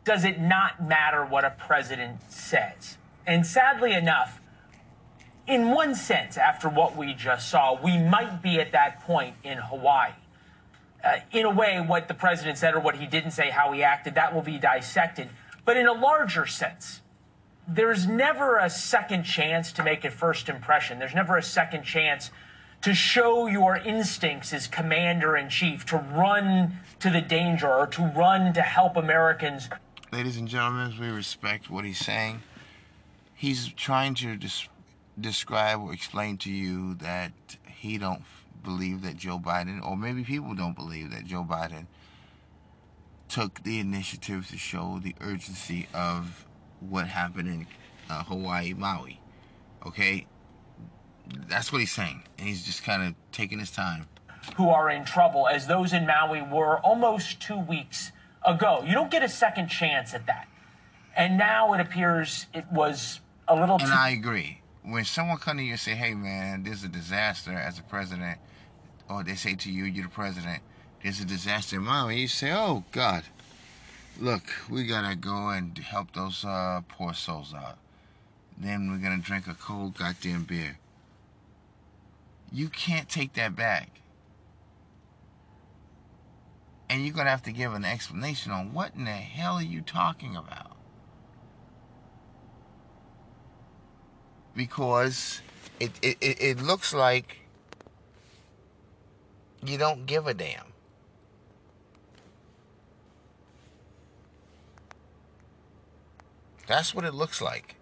[0.05, 2.99] does it not matter what a president says.
[3.27, 4.41] And sadly enough,
[5.45, 9.59] in one sense, after what we just saw, we might be at that point in
[9.59, 10.13] Hawaii.
[11.03, 13.83] Uh, in a way, what the president said or what he didn't say, how he
[13.83, 15.31] acted, that will be dissected.
[15.65, 17.01] But in a larger sense,
[17.67, 21.01] there's never a second chance to make a first impression.
[21.01, 22.31] There's never a second chance
[22.83, 28.03] to show your instincts as commander in chief, to run to the danger or to
[28.17, 29.69] run to help Americans.
[30.13, 32.43] Ladies and gentlemen, we respect what he's saying.
[33.35, 34.69] He's trying to des-
[35.21, 37.33] describe or explain to you that
[37.67, 38.23] he don't
[38.65, 41.87] believe that Joe Biden, or maybe people don't believe that Joe Biden
[43.29, 46.47] took the initiative to show the urgency of
[46.81, 47.67] what happened in
[48.11, 49.21] uh, Hawaii, Maui.
[49.87, 50.27] Okay,
[51.49, 54.07] that's what he's saying, and he's just kind of taking his time.
[54.57, 58.11] who are in trouble, as those in Maui were almost two weeks
[58.45, 58.83] ago.
[58.87, 60.49] You don't get a second chance at that.
[61.15, 63.93] And now it appears it was a little And.
[63.93, 64.63] I agree.
[64.83, 68.39] When someone come to you and say, "Hey, man, there's a disaster," as a president,
[69.09, 70.63] or they say to you, "You're the president,"
[71.03, 72.21] there's a disaster in Maui.
[72.21, 73.25] You say, "Oh God,
[74.19, 77.79] look, we gotta go and help those uh, poor souls out."
[78.57, 80.79] Then we're gonna drink a cold goddamn beer.
[82.53, 84.01] You can't take that back.
[86.89, 89.81] And you're gonna have to give an explanation on what in the hell are you
[89.81, 90.81] talking about.
[94.55, 95.41] because
[95.79, 97.39] it, it, it looks like
[99.65, 100.67] you don't give a damn.
[106.67, 107.77] That's what it looks like.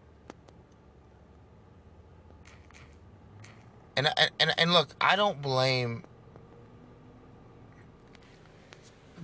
[3.99, 4.09] And,
[4.39, 6.05] and, and look, I don't blame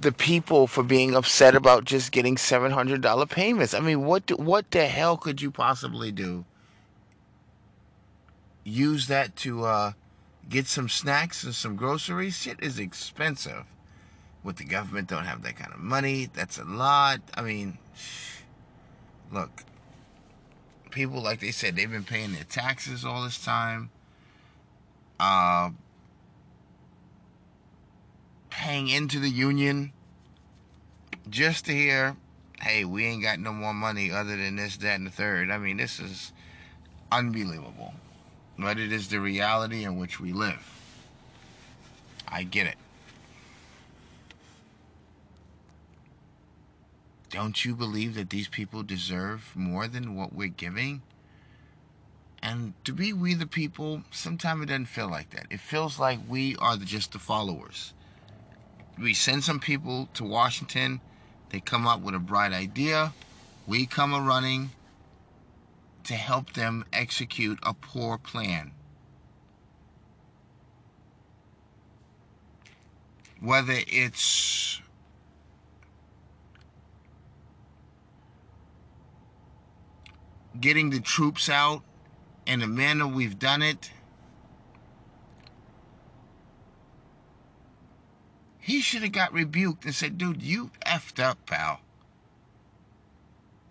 [0.01, 3.73] the people for being upset about just getting $700 payments.
[3.73, 6.45] I mean, what do, what the hell could you possibly do
[8.65, 9.93] use that to uh,
[10.49, 12.37] get some snacks and some groceries.
[12.37, 13.65] Shit is expensive.
[14.43, 16.29] With the government don't have that kind of money.
[16.35, 17.21] That's a lot.
[17.35, 17.79] I mean,
[19.33, 19.63] look,
[20.91, 23.91] people like they said they've been paying their taxes all this time.
[25.19, 25.71] Uh,
[28.51, 29.93] paying into the union
[31.29, 32.17] just to hear,
[32.61, 35.51] hey, we ain't got no more money other than this, that, and the third.
[35.51, 36.33] I mean, this is
[37.11, 37.95] unbelievable.
[38.59, 40.71] But it is the reality in which we live.
[42.29, 42.77] I get it.
[47.31, 51.03] Don't you believe that these people deserve more than what we're giving?
[52.45, 55.47] And to be we the people, sometimes it doesn't feel like that.
[55.51, 57.95] It feels like we are the, just the followers.
[58.99, 61.01] We send some people to Washington,
[61.49, 63.15] they come up with a bright idea,
[63.67, 64.73] we come a running
[66.05, 68.73] to help them execute a poor plan.
[73.41, 74.83] Whether it's
[80.61, 81.83] getting the troops out
[82.47, 83.91] in the manner we've done it,
[88.59, 91.81] he should have got rebuked and said, dude, you effed up, pal.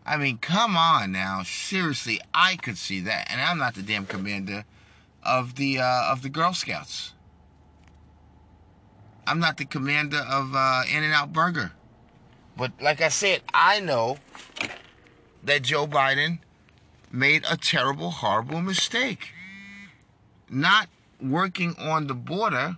[0.05, 1.43] I mean, come on now.
[1.43, 3.31] Seriously, I could see that.
[3.31, 4.65] And I'm not the damn commander
[5.23, 7.13] of the uh, of the Girl Scouts.
[9.25, 11.71] I'm not the commander of uh, In-N-Out Burger.
[12.57, 14.17] But like I said, I know
[15.43, 16.39] that Joe Biden
[17.13, 19.30] made a terrible, horrible mistake.
[20.49, 20.89] Not
[21.21, 22.78] working on the border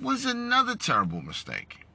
[0.00, 1.86] was another terrible mistake.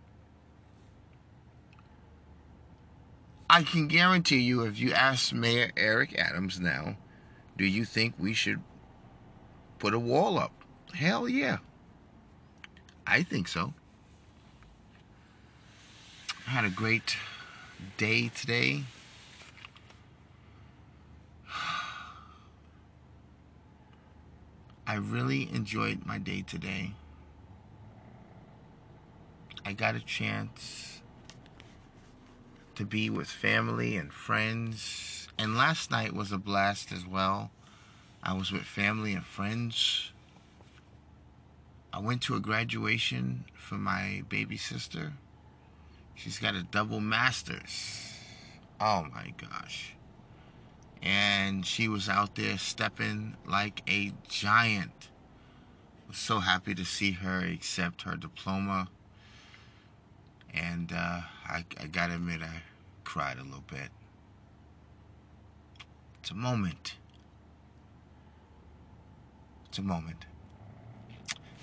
[3.50, 6.98] I can guarantee you, if you ask Mayor Eric Adams now,
[7.58, 8.62] do you think we should
[9.80, 10.52] put a wall up?
[10.94, 11.58] Hell yeah.
[13.08, 13.74] I think so.
[16.48, 17.18] I had a great
[17.98, 18.84] day today.
[24.88, 26.92] I really enjoyed my day today.
[29.66, 31.02] I got a chance
[32.76, 35.28] to be with family and friends.
[35.40, 37.50] And last night was a blast as well.
[38.22, 40.12] I was with family and friends.
[41.92, 45.14] I went to a graduation for my baby sister.
[46.14, 48.14] She's got a double master's.
[48.80, 49.95] Oh my gosh.
[51.02, 55.10] And she was out there stepping like a giant.
[56.08, 58.90] Was so happy to see her accept her diploma.
[60.54, 62.64] And uh, I, I gotta admit, I
[63.04, 63.90] cried a little bit.
[66.22, 66.96] It's a moment.
[69.68, 70.26] It's a moment.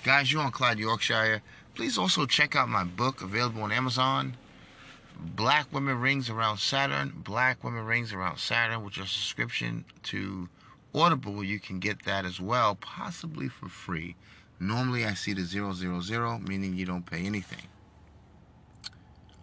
[0.05, 1.43] Guys, you're on Clyde, Yorkshire.
[1.75, 4.37] Please also check out my book available on Amazon.
[5.25, 7.13] Black Women Rings Around Saturn.
[7.25, 10.49] Black Women Rings Around Saturn, is a subscription to
[10.95, 11.45] Audible.
[11.45, 14.17] You can get that as well, possibly for free.
[14.59, 17.67] Normally, I see the 000, meaning you don't pay anything.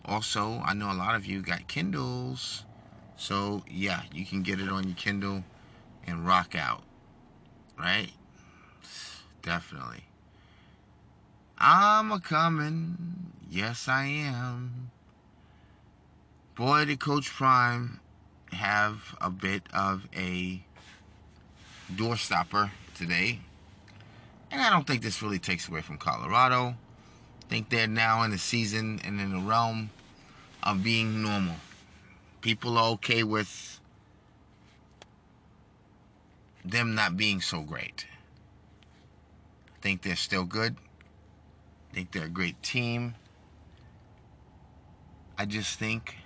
[0.06, 2.66] Also, I know a lot of you got Kindles.
[3.16, 5.44] So, yeah, you can get it on your Kindle
[6.06, 6.84] and rock out.
[7.78, 8.12] Right?
[9.42, 10.06] Definitely.
[11.58, 13.34] I'm a coming.
[13.50, 14.92] Yes, I am.
[16.60, 18.02] Boy, did Coach Prime
[18.52, 20.62] have a bit of a
[21.90, 23.40] doorstopper today.
[24.52, 26.76] And I don't think this really takes away from Colorado.
[27.44, 29.90] I think they're now in the season and in the realm
[30.62, 31.56] of being normal.
[32.42, 33.80] People are okay with
[36.66, 38.06] them not being so great.
[39.78, 40.76] I think they're still good.
[41.90, 43.16] I think they're a great team.
[45.38, 46.18] I just think,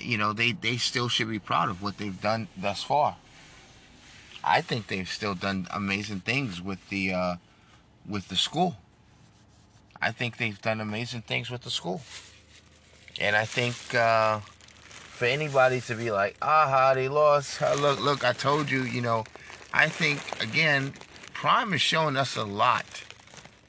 [0.00, 3.16] you know, they, they still should be proud of what they've done thus far.
[4.44, 7.36] I think they've still done amazing things with the uh,
[8.08, 8.76] with the school.
[10.00, 12.02] I think they've done amazing things with the school.
[13.18, 17.62] And I think uh, for anybody to be like, aha, they lost.
[17.62, 19.24] Uh, look, look, I told you, you know,
[19.72, 20.92] I think, again,
[21.32, 22.84] Prime is showing us a lot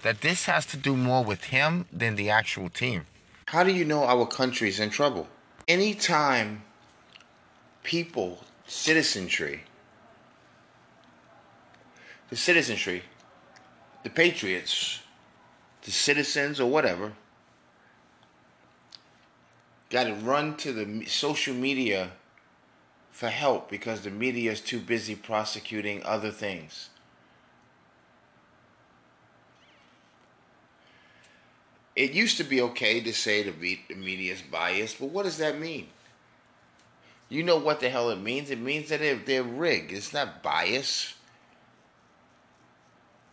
[0.04, 3.06] that this has to do more with him than the actual team.
[3.48, 5.28] How do you know our country's in trouble?
[5.68, 6.64] Anytime
[7.84, 9.64] people, citizenry,
[12.30, 13.04] the citizenry,
[14.04, 15.02] the patriots,
[15.84, 17.14] the citizens or whatever
[19.90, 22.12] got to run to the social media
[23.12, 26.90] for help because the media is too busy prosecuting other things.
[31.98, 35.60] It used to be okay to say the media is biased, but what does that
[35.60, 35.88] mean?
[37.28, 38.52] You know what the hell it means?
[38.52, 39.92] It means that they're, they're rigged.
[39.92, 41.16] It's not bias.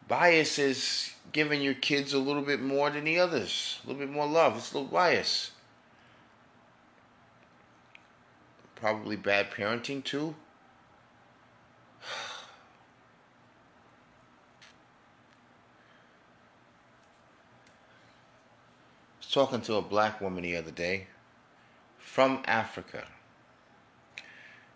[0.08, 4.10] Bias is giving your kids a little bit more than the others, a little bit
[4.10, 4.56] more love.
[4.56, 5.50] It's a little bias.
[8.76, 10.36] Probably bad parenting too.
[19.34, 21.08] Talking to a black woman the other day
[21.98, 23.04] from Africa.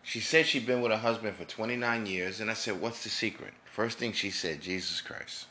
[0.02, 3.08] She said she'd been with her husband for 29 years, and I said, What's the
[3.08, 3.54] secret?
[3.64, 5.46] First thing she said, Jesus Christ.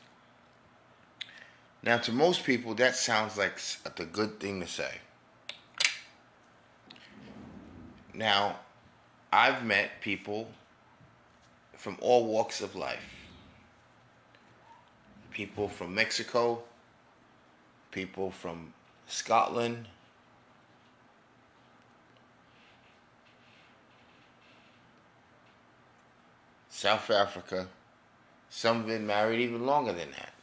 [1.82, 4.96] Now, to most people, that sounds like a good thing to say.
[8.14, 8.58] Now,
[9.32, 10.50] I've met people
[11.78, 13.14] from all walks of life
[15.32, 16.60] people from Mexico,
[17.92, 18.74] people from
[19.08, 19.88] Scotland,
[26.70, 27.68] South Africa.
[28.50, 30.34] Some have been married even longer than that.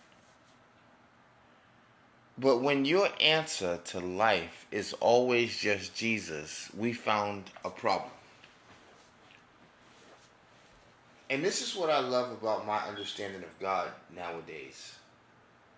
[2.37, 8.11] But when your answer to life is always just Jesus, we found a problem.
[11.31, 14.95] And this is what I love about my understanding of God nowadays,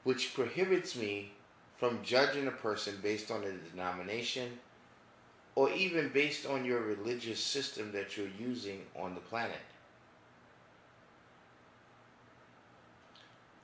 [0.05, 1.32] which prohibits me
[1.79, 4.59] from judging a person based on a denomination
[5.55, 9.57] or even based on your religious system that you're using on the planet.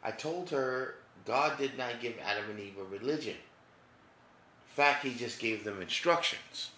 [0.02, 3.34] I told her God did not give Adam and Eve a religion.
[3.34, 6.70] In fact, he just gave them instructions.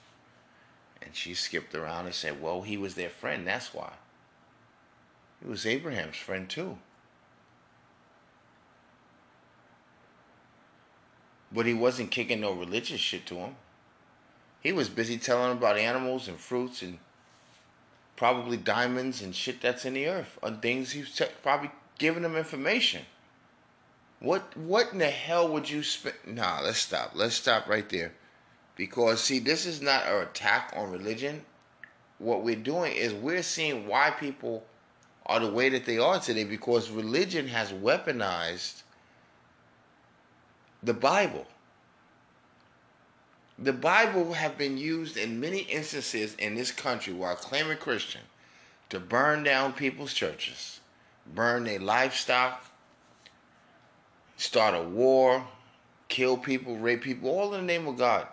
[1.00, 3.92] And she skipped around and said, Well, he was their friend, that's why.
[5.42, 6.78] He was Abraham's friend too.
[11.54, 13.56] But he wasn't kicking no religious shit to him.
[14.60, 16.98] He was busy telling him about animals and fruits and
[18.16, 20.38] probably diamonds and shit that's in the earth.
[20.42, 23.02] On things he's probably giving them information.
[24.18, 26.16] What what in the hell would you spend?
[26.26, 27.12] Nah, let's stop.
[27.14, 28.12] Let's stop right there.
[28.74, 31.44] Because see, this is not an attack on religion.
[32.18, 34.64] What we're doing is we're seeing why people
[35.26, 38.83] are the way that they are today because religion has weaponized
[40.84, 41.46] the Bible.
[43.58, 48.20] The Bible have been used in many instances in this country while claiming Christian
[48.90, 50.80] to burn down people's churches,
[51.34, 52.64] burn their livestock,
[54.36, 55.46] start a war,
[56.08, 58.26] kill people, rape people, all in the name of God.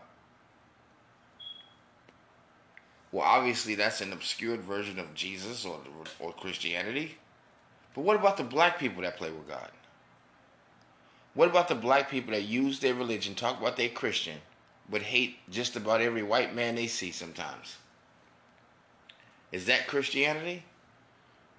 [3.11, 5.79] Well, obviously, that's an obscured version of Jesus or,
[6.19, 7.17] or Christianity.
[7.93, 9.69] But what about the black people that play with God?
[11.33, 14.37] What about the black people that use their religion, talk about they're Christian,
[14.89, 17.77] but hate just about every white man they see sometimes?
[19.51, 20.63] Is that Christianity?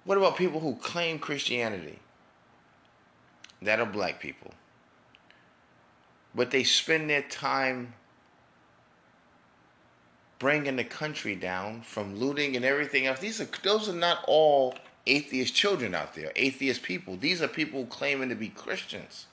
[0.03, 1.99] What about people who claim Christianity
[3.63, 4.51] that are black people.
[6.35, 7.93] But they spend their time
[10.39, 13.19] bringing the country down from looting and everything else.
[13.19, 17.17] These are those are not all atheist children out there, atheist people.
[17.17, 19.27] These are people claiming to be Christians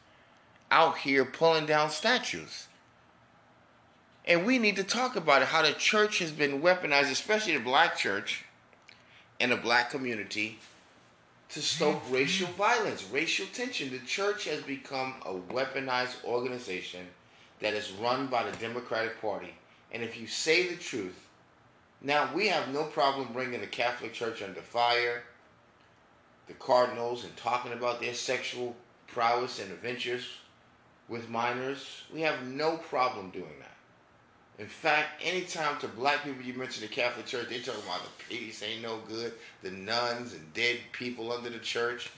[0.71, 2.69] out here pulling down statues.
[4.25, 7.61] And we need to talk about it, how the church has been weaponized, especially the
[7.61, 8.45] black church
[9.41, 10.59] and the black community,
[11.49, 13.91] to stoke racial violence, racial tension.
[13.91, 17.07] The church has become a weaponized organization
[17.61, 19.55] that is run by the Democratic Party.
[19.91, 21.27] And if you say the truth,
[22.03, 25.25] now we have no problem bringing the Catholic Church under fire,
[26.47, 28.77] the Cardinals, and talking about their sexual
[29.09, 30.27] prowess and adventures
[31.11, 32.05] with minors.
[32.15, 34.63] We have no problem doing that.
[34.63, 38.25] In fact, anytime to black people you mention the Catholic Church, they talk about the
[38.25, 39.33] priests ain't no good,
[39.63, 42.11] the nuns and dead people under the church.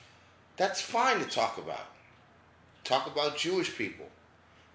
[0.56, 1.86] That's fine to talk about.
[2.84, 4.06] Talk about Jewish people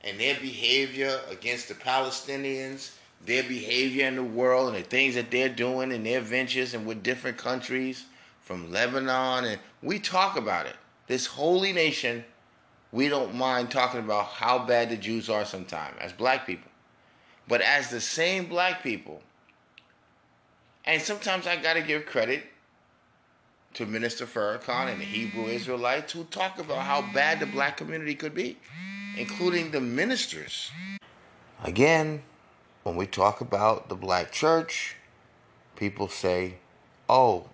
[0.04, 2.94] and their behavior against the Palestinians,
[3.26, 6.86] their behavior in the world and the things that they're doing and their ventures and
[6.88, 8.06] with different countries
[8.42, 10.76] from Lebanon and we talk about it.
[11.08, 12.24] This holy nation,
[12.98, 16.72] we don't mind talking about how bad the Jews are sometimes as black people.
[17.48, 19.22] But as the same black people,
[20.84, 22.46] and sometimes I got to give credit
[23.76, 28.16] to Minister Farrakhan and the Hebrew Israelites who talk about how bad the black community
[28.16, 28.58] could be,
[29.16, 30.72] including the ministers.
[31.64, 32.24] Again,
[32.82, 34.96] when we talk about the black church,
[35.76, 36.56] people say
[37.08, 37.46] oh,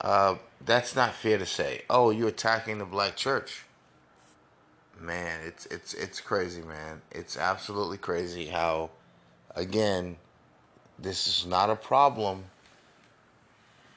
[0.00, 1.82] uh, that's not fair to say.
[1.90, 3.64] Oh, you're attacking the black church.
[5.00, 7.02] Man, it's it's it's crazy, man.
[7.10, 8.90] It's absolutely crazy how,
[9.54, 10.16] again,
[10.98, 12.44] this is not a problem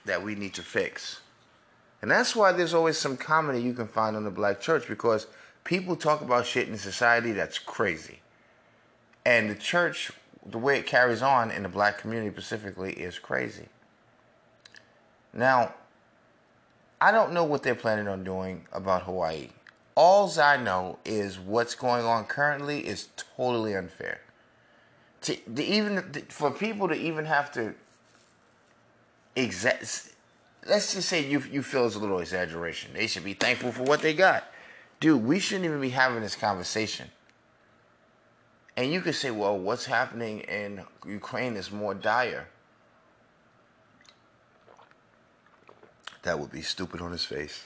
[0.05, 1.21] that we need to fix.
[2.01, 5.27] And that's why there's always some comedy you can find on the black church because
[5.63, 8.19] people talk about shit in society that's crazy.
[9.25, 10.11] And the church,
[10.45, 13.67] the way it carries on in the black community specifically, is crazy.
[15.33, 15.73] Now,
[16.99, 19.49] I don't know what they're planning on doing about Hawaii.
[19.95, 24.21] Alls I know is what's going on currently is totally unfair.
[25.21, 27.73] To, to even for people to even have to
[29.35, 30.13] exact
[30.67, 32.91] let's just say you you feel it's a little exaggeration.
[32.93, 34.45] They should be thankful for what they got.
[34.99, 37.09] Dude, we shouldn't even be having this conversation.
[38.75, 42.47] And you could say, well, what's happening in Ukraine is more dire.
[46.23, 47.65] That would be stupid on his face.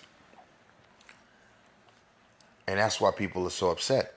[2.68, 4.16] And that's why people are so upset.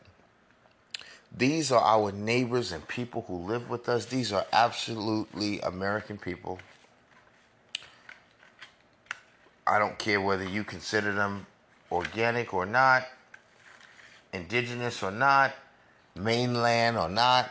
[1.36, 4.06] These are our neighbors and people who live with us.
[4.06, 6.60] These are absolutely American people
[9.66, 11.46] I don't care whether you consider them
[11.90, 13.06] organic or not,
[14.32, 15.54] indigenous or not,
[16.14, 17.50] mainland or not.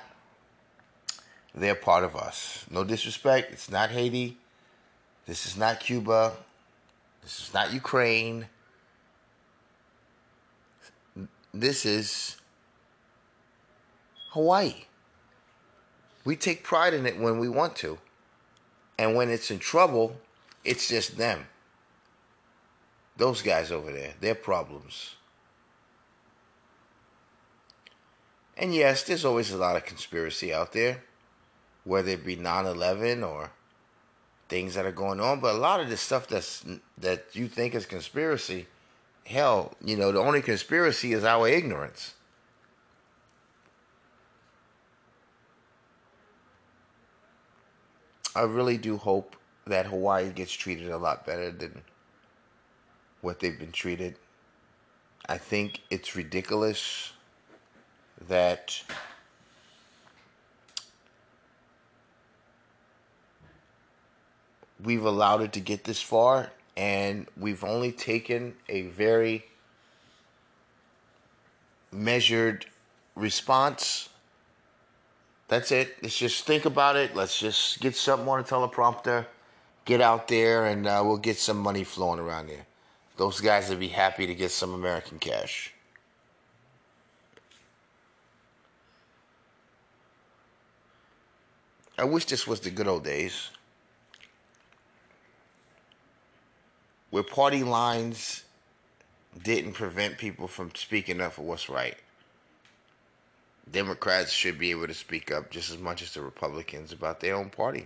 [1.56, 2.66] They're part of us.
[2.70, 3.52] No disrespect.
[3.52, 4.38] It's not Haiti.
[5.26, 6.34] This is not Cuba.
[7.24, 8.48] This is not Ukraine.
[11.54, 12.38] This is
[14.32, 14.86] Hawaii.
[16.26, 17.98] We take pride in it when we want to.
[18.98, 20.18] And when it's in trouble,
[20.64, 21.48] it's just them.
[23.18, 25.16] Those guys over there, their problems.
[28.58, 31.04] And yes, there's always a lot of conspiracy out there,
[31.84, 33.52] whether it be 9/11 or
[34.54, 35.40] things that are going on.
[35.40, 36.64] But a lot of the stuff that's
[37.00, 38.68] that you think is conspiracy,
[39.26, 42.14] hell, you know, the only conspiracy is our ignorance.
[48.36, 49.36] I really do hope
[49.66, 51.82] that Hawaii gets treated a lot better than
[53.22, 54.18] what they've been treated.
[55.28, 57.14] I think it's ridiculous
[58.28, 58.84] that
[64.84, 69.46] we've allowed it to get this far and we've only taken a very
[71.92, 72.66] measured
[73.16, 74.10] response.
[75.48, 75.96] That's it.
[76.02, 77.16] Let's just think about it.
[77.16, 79.28] Let's just get something on a teleprompter,
[79.86, 82.66] get out there, and uh, we'll get some money flowing around here
[83.18, 85.74] those guys would be happy to get some American cash.
[91.98, 93.50] I wish this was the good old days
[97.14, 98.44] where party lines
[99.44, 101.96] didn't prevent people from speaking up for what's right.
[103.72, 107.36] Democrats should be able to speak up just as much as the Republicans about their
[107.36, 107.86] own party.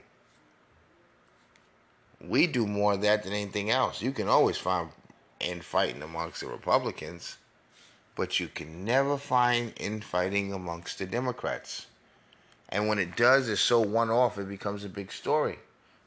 [2.22, 4.02] We do more of that than anything else.
[4.02, 4.92] You can always find
[5.42, 7.36] infighting amongst the Republicans,
[8.16, 11.88] but you can never find infighting amongst the Democrats.
[12.70, 15.60] And when it does, it's so one off, it becomes a big story.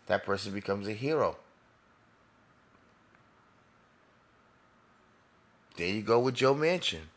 [0.06, 1.36] That person becomes a hero.
[5.80, 7.08] There you go with Joe Manchin.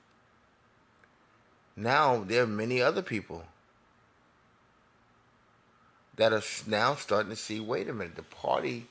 [1.76, 3.43] Now there are many other people
[6.16, 8.88] that are now starting to see wait a minute, the party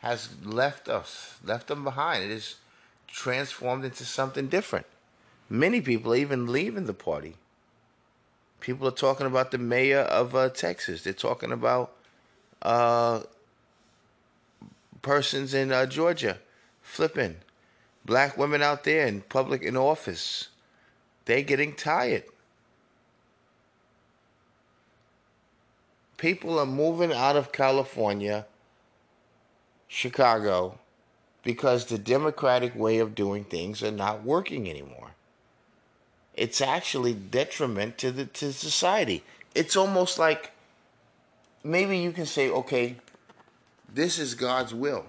[0.00, 2.24] has left us, left them behind.
[2.24, 2.56] It is
[3.06, 4.86] transformed into something different.
[5.48, 7.36] Many people are even leaving the party.
[8.58, 11.04] People are talking about the mayor of uh, Texas.
[11.04, 11.92] They're talking about
[12.60, 13.20] uh,
[15.00, 16.38] persons in uh, Georgia
[16.82, 17.36] flipping.
[18.04, 20.48] Black women out there in public in office.
[21.24, 22.24] They're getting tired.
[26.16, 28.46] People are moving out of California,
[29.88, 30.78] Chicago,
[31.42, 35.12] because the democratic way of doing things are not working anymore.
[36.34, 39.22] It's actually detriment to the to society.
[39.54, 40.52] It's almost like
[41.62, 42.96] maybe you can say, okay,
[43.92, 45.06] this is God's will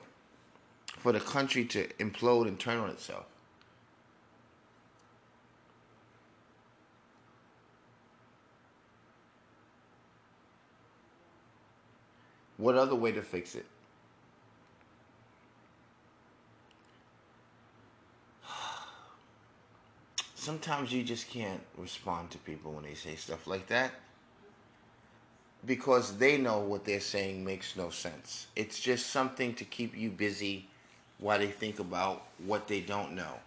[1.03, 3.25] for the country to implode and turn on itself.
[12.57, 13.65] What other way to fix it?
[20.35, 23.91] sometimes you just can't respond to people when they say stuff like that.
[25.65, 28.47] because they know what they're saying makes no sense.
[28.55, 30.67] It's just something to keep you busy
[31.19, 33.39] while they think about what they don't know.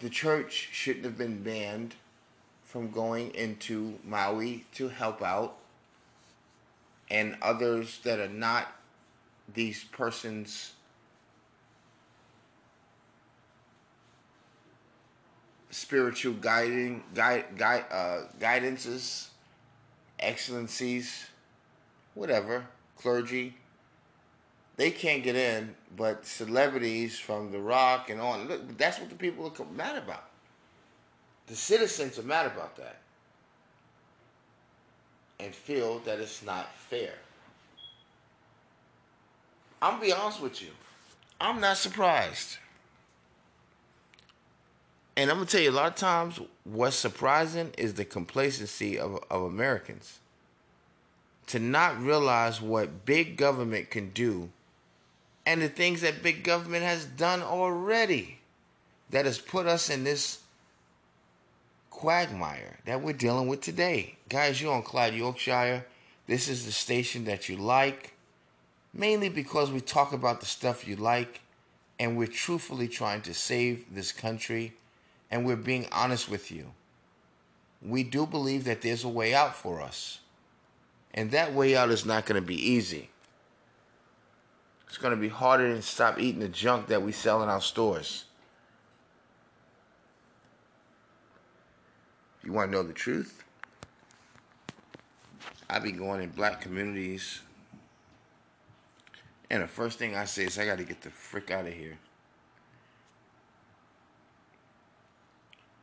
[0.00, 1.94] The church shouldn't have been banned
[2.64, 5.56] from going into Maui to help out,
[7.10, 8.72] and others that are not
[9.52, 10.72] these persons
[15.70, 19.28] spiritual guiding guide, guide uh, guidances
[20.20, 21.26] excellencies
[22.14, 23.54] whatever clergy.
[24.76, 29.14] They can't get in but celebrities from the rock and on look that's what the
[29.14, 30.24] people are mad about.
[31.46, 32.98] The citizens are mad about that.
[35.40, 37.14] And feel that it's not fair.
[39.82, 40.68] I'm gonna be honest with you.
[41.40, 42.58] I'm not surprised.
[45.16, 49.22] And I'm gonna tell you a lot of times what's surprising is the complacency of,
[49.30, 50.20] of Americans
[51.48, 54.50] to not realize what big government can do
[55.44, 58.38] and the things that big government has done already
[59.10, 60.40] that has put us in this
[61.90, 64.16] quagmire that we're dealing with today.
[64.28, 65.84] Guys, you're on Clyde, Yorkshire.
[66.26, 68.14] This is the station that you like,
[68.94, 71.40] mainly because we talk about the stuff you like
[71.98, 74.72] and we're truthfully trying to save this country
[75.30, 76.72] and we're being honest with you.
[77.80, 80.20] We do believe that there's a way out for us.
[81.14, 83.10] And that way out is not going to be easy.
[84.88, 87.60] It's going to be harder to stop eating the junk that we sell in our
[87.60, 88.24] stores.
[92.44, 93.42] You want to know the truth?
[95.70, 97.40] I be going in black communities,
[99.48, 101.72] and the first thing I say is, I got to get the frick out of
[101.72, 101.98] here.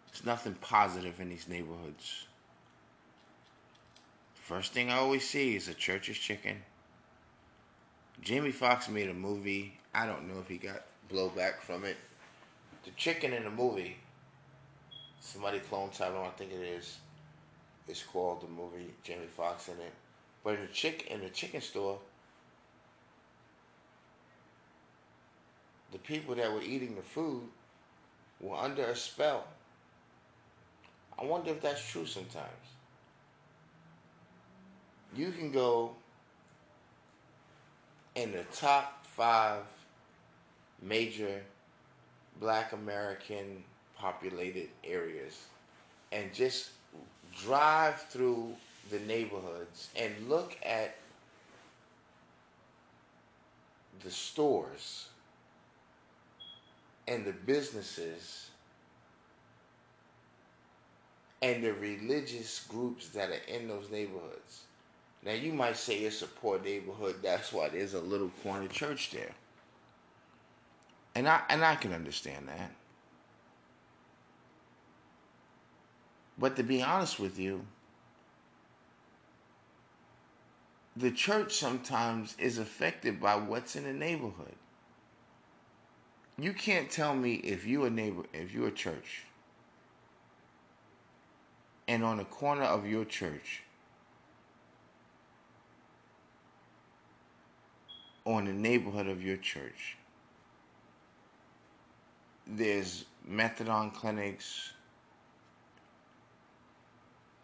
[0.07, 2.27] There's nothing positive in these neighborhoods.
[4.49, 6.63] First thing I always see is a church's chicken.
[8.19, 9.77] Jamie Foxx made a movie.
[9.93, 11.97] I don't know if he got blowback from it.
[12.83, 13.97] The chicken in the movie,
[15.19, 16.97] somebody clone Tyrone, I think it is.
[17.87, 19.93] It's called the movie Jamie Foxx in it.
[20.43, 21.99] But in the chick in the chicken store,
[25.91, 27.43] the people that were eating the food
[28.41, 29.45] were under a spell.
[31.19, 32.78] I wonder if that's true sometimes.
[35.15, 35.95] You can go
[38.15, 39.63] in the top five
[40.81, 41.41] major
[42.39, 43.63] black American
[43.97, 45.45] populated areas
[46.11, 46.71] and just
[47.43, 48.55] drive through
[48.89, 50.95] the neighborhoods and look at
[54.03, 55.09] the stores
[57.07, 58.49] and the businesses
[61.41, 64.63] and the religious groups that are in those neighborhoods.
[65.23, 69.11] Now you might say it's a poor neighborhood, that's why there's a little corner church
[69.11, 69.31] there.
[71.15, 72.71] And I and I can understand that.
[76.37, 77.65] But to be honest with you,
[80.95, 84.55] the church sometimes is affected by what's in the neighborhood.
[86.37, 89.23] You can't tell me if you a neighbor, if you're a church,
[91.89, 93.63] and on the corner of your church,
[98.35, 99.97] on the neighborhood of your church,
[102.45, 104.71] there's methadone clinics,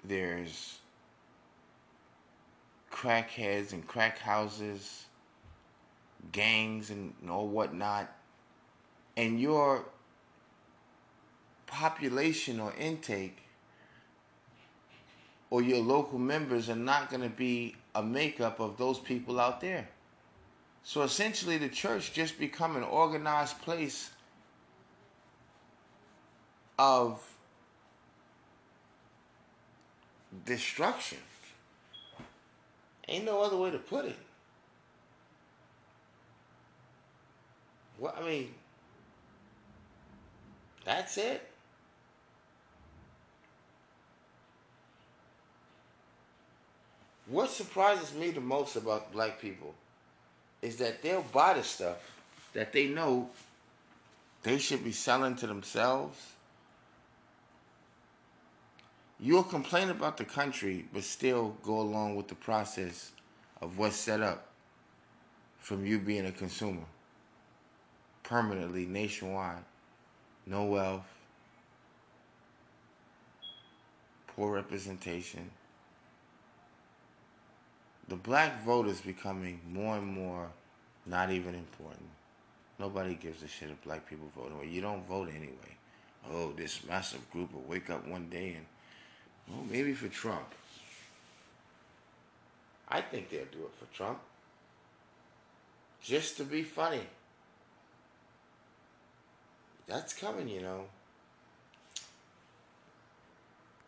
[0.03, 0.77] there's
[2.91, 5.05] crackheads and crack houses,
[6.31, 8.11] gangs and all whatnot,
[9.17, 9.85] and your
[11.65, 13.39] population or intake
[15.49, 19.61] or your local members are not going to be a makeup of those people out
[19.61, 19.87] there.
[20.87, 24.11] So essentially, the church just become an organized place
[26.77, 27.19] of
[30.45, 31.17] destruction.
[33.07, 34.15] Ain't no other way to put it.
[37.97, 38.53] Well, I mean,
[40.85, 41.49] that's it.
[47.25, 49.73] What surprises me the most about black people
[50.65, 51.97] is that they'll buy the stuff
[52.53, 53.29] that they know
[54.41, 56.19] they should be selling to themselves.
[59.19, 63.11] You'll complain about the country, but still go along with the process
[63.61, 64.47] of what's set up
[65.59, 66.85] from you being a consumer
[68.23, 69.63] permanently nationwide.
[70.47, 71.05] No wealth,
[74.27, 75.49] poor representation.
[78.07, 80.49] The black vote is becoming more and more
[81.05, 82.09] not even important.
[82.79, 84.69] Nobody gives a shit if black people vote anyway.
[84.69, 85.77] You don't vote anyway.
[86.31, 88.65] Oh, this massive group will wake up one day and,
[89.47, 90.53] well, maybe for Trump.
[92.89, 94.19] I think they'll do it for Trump.
[96.01, 97.01] Just to be funny.
[99.87, 100.85] That's coming, you know.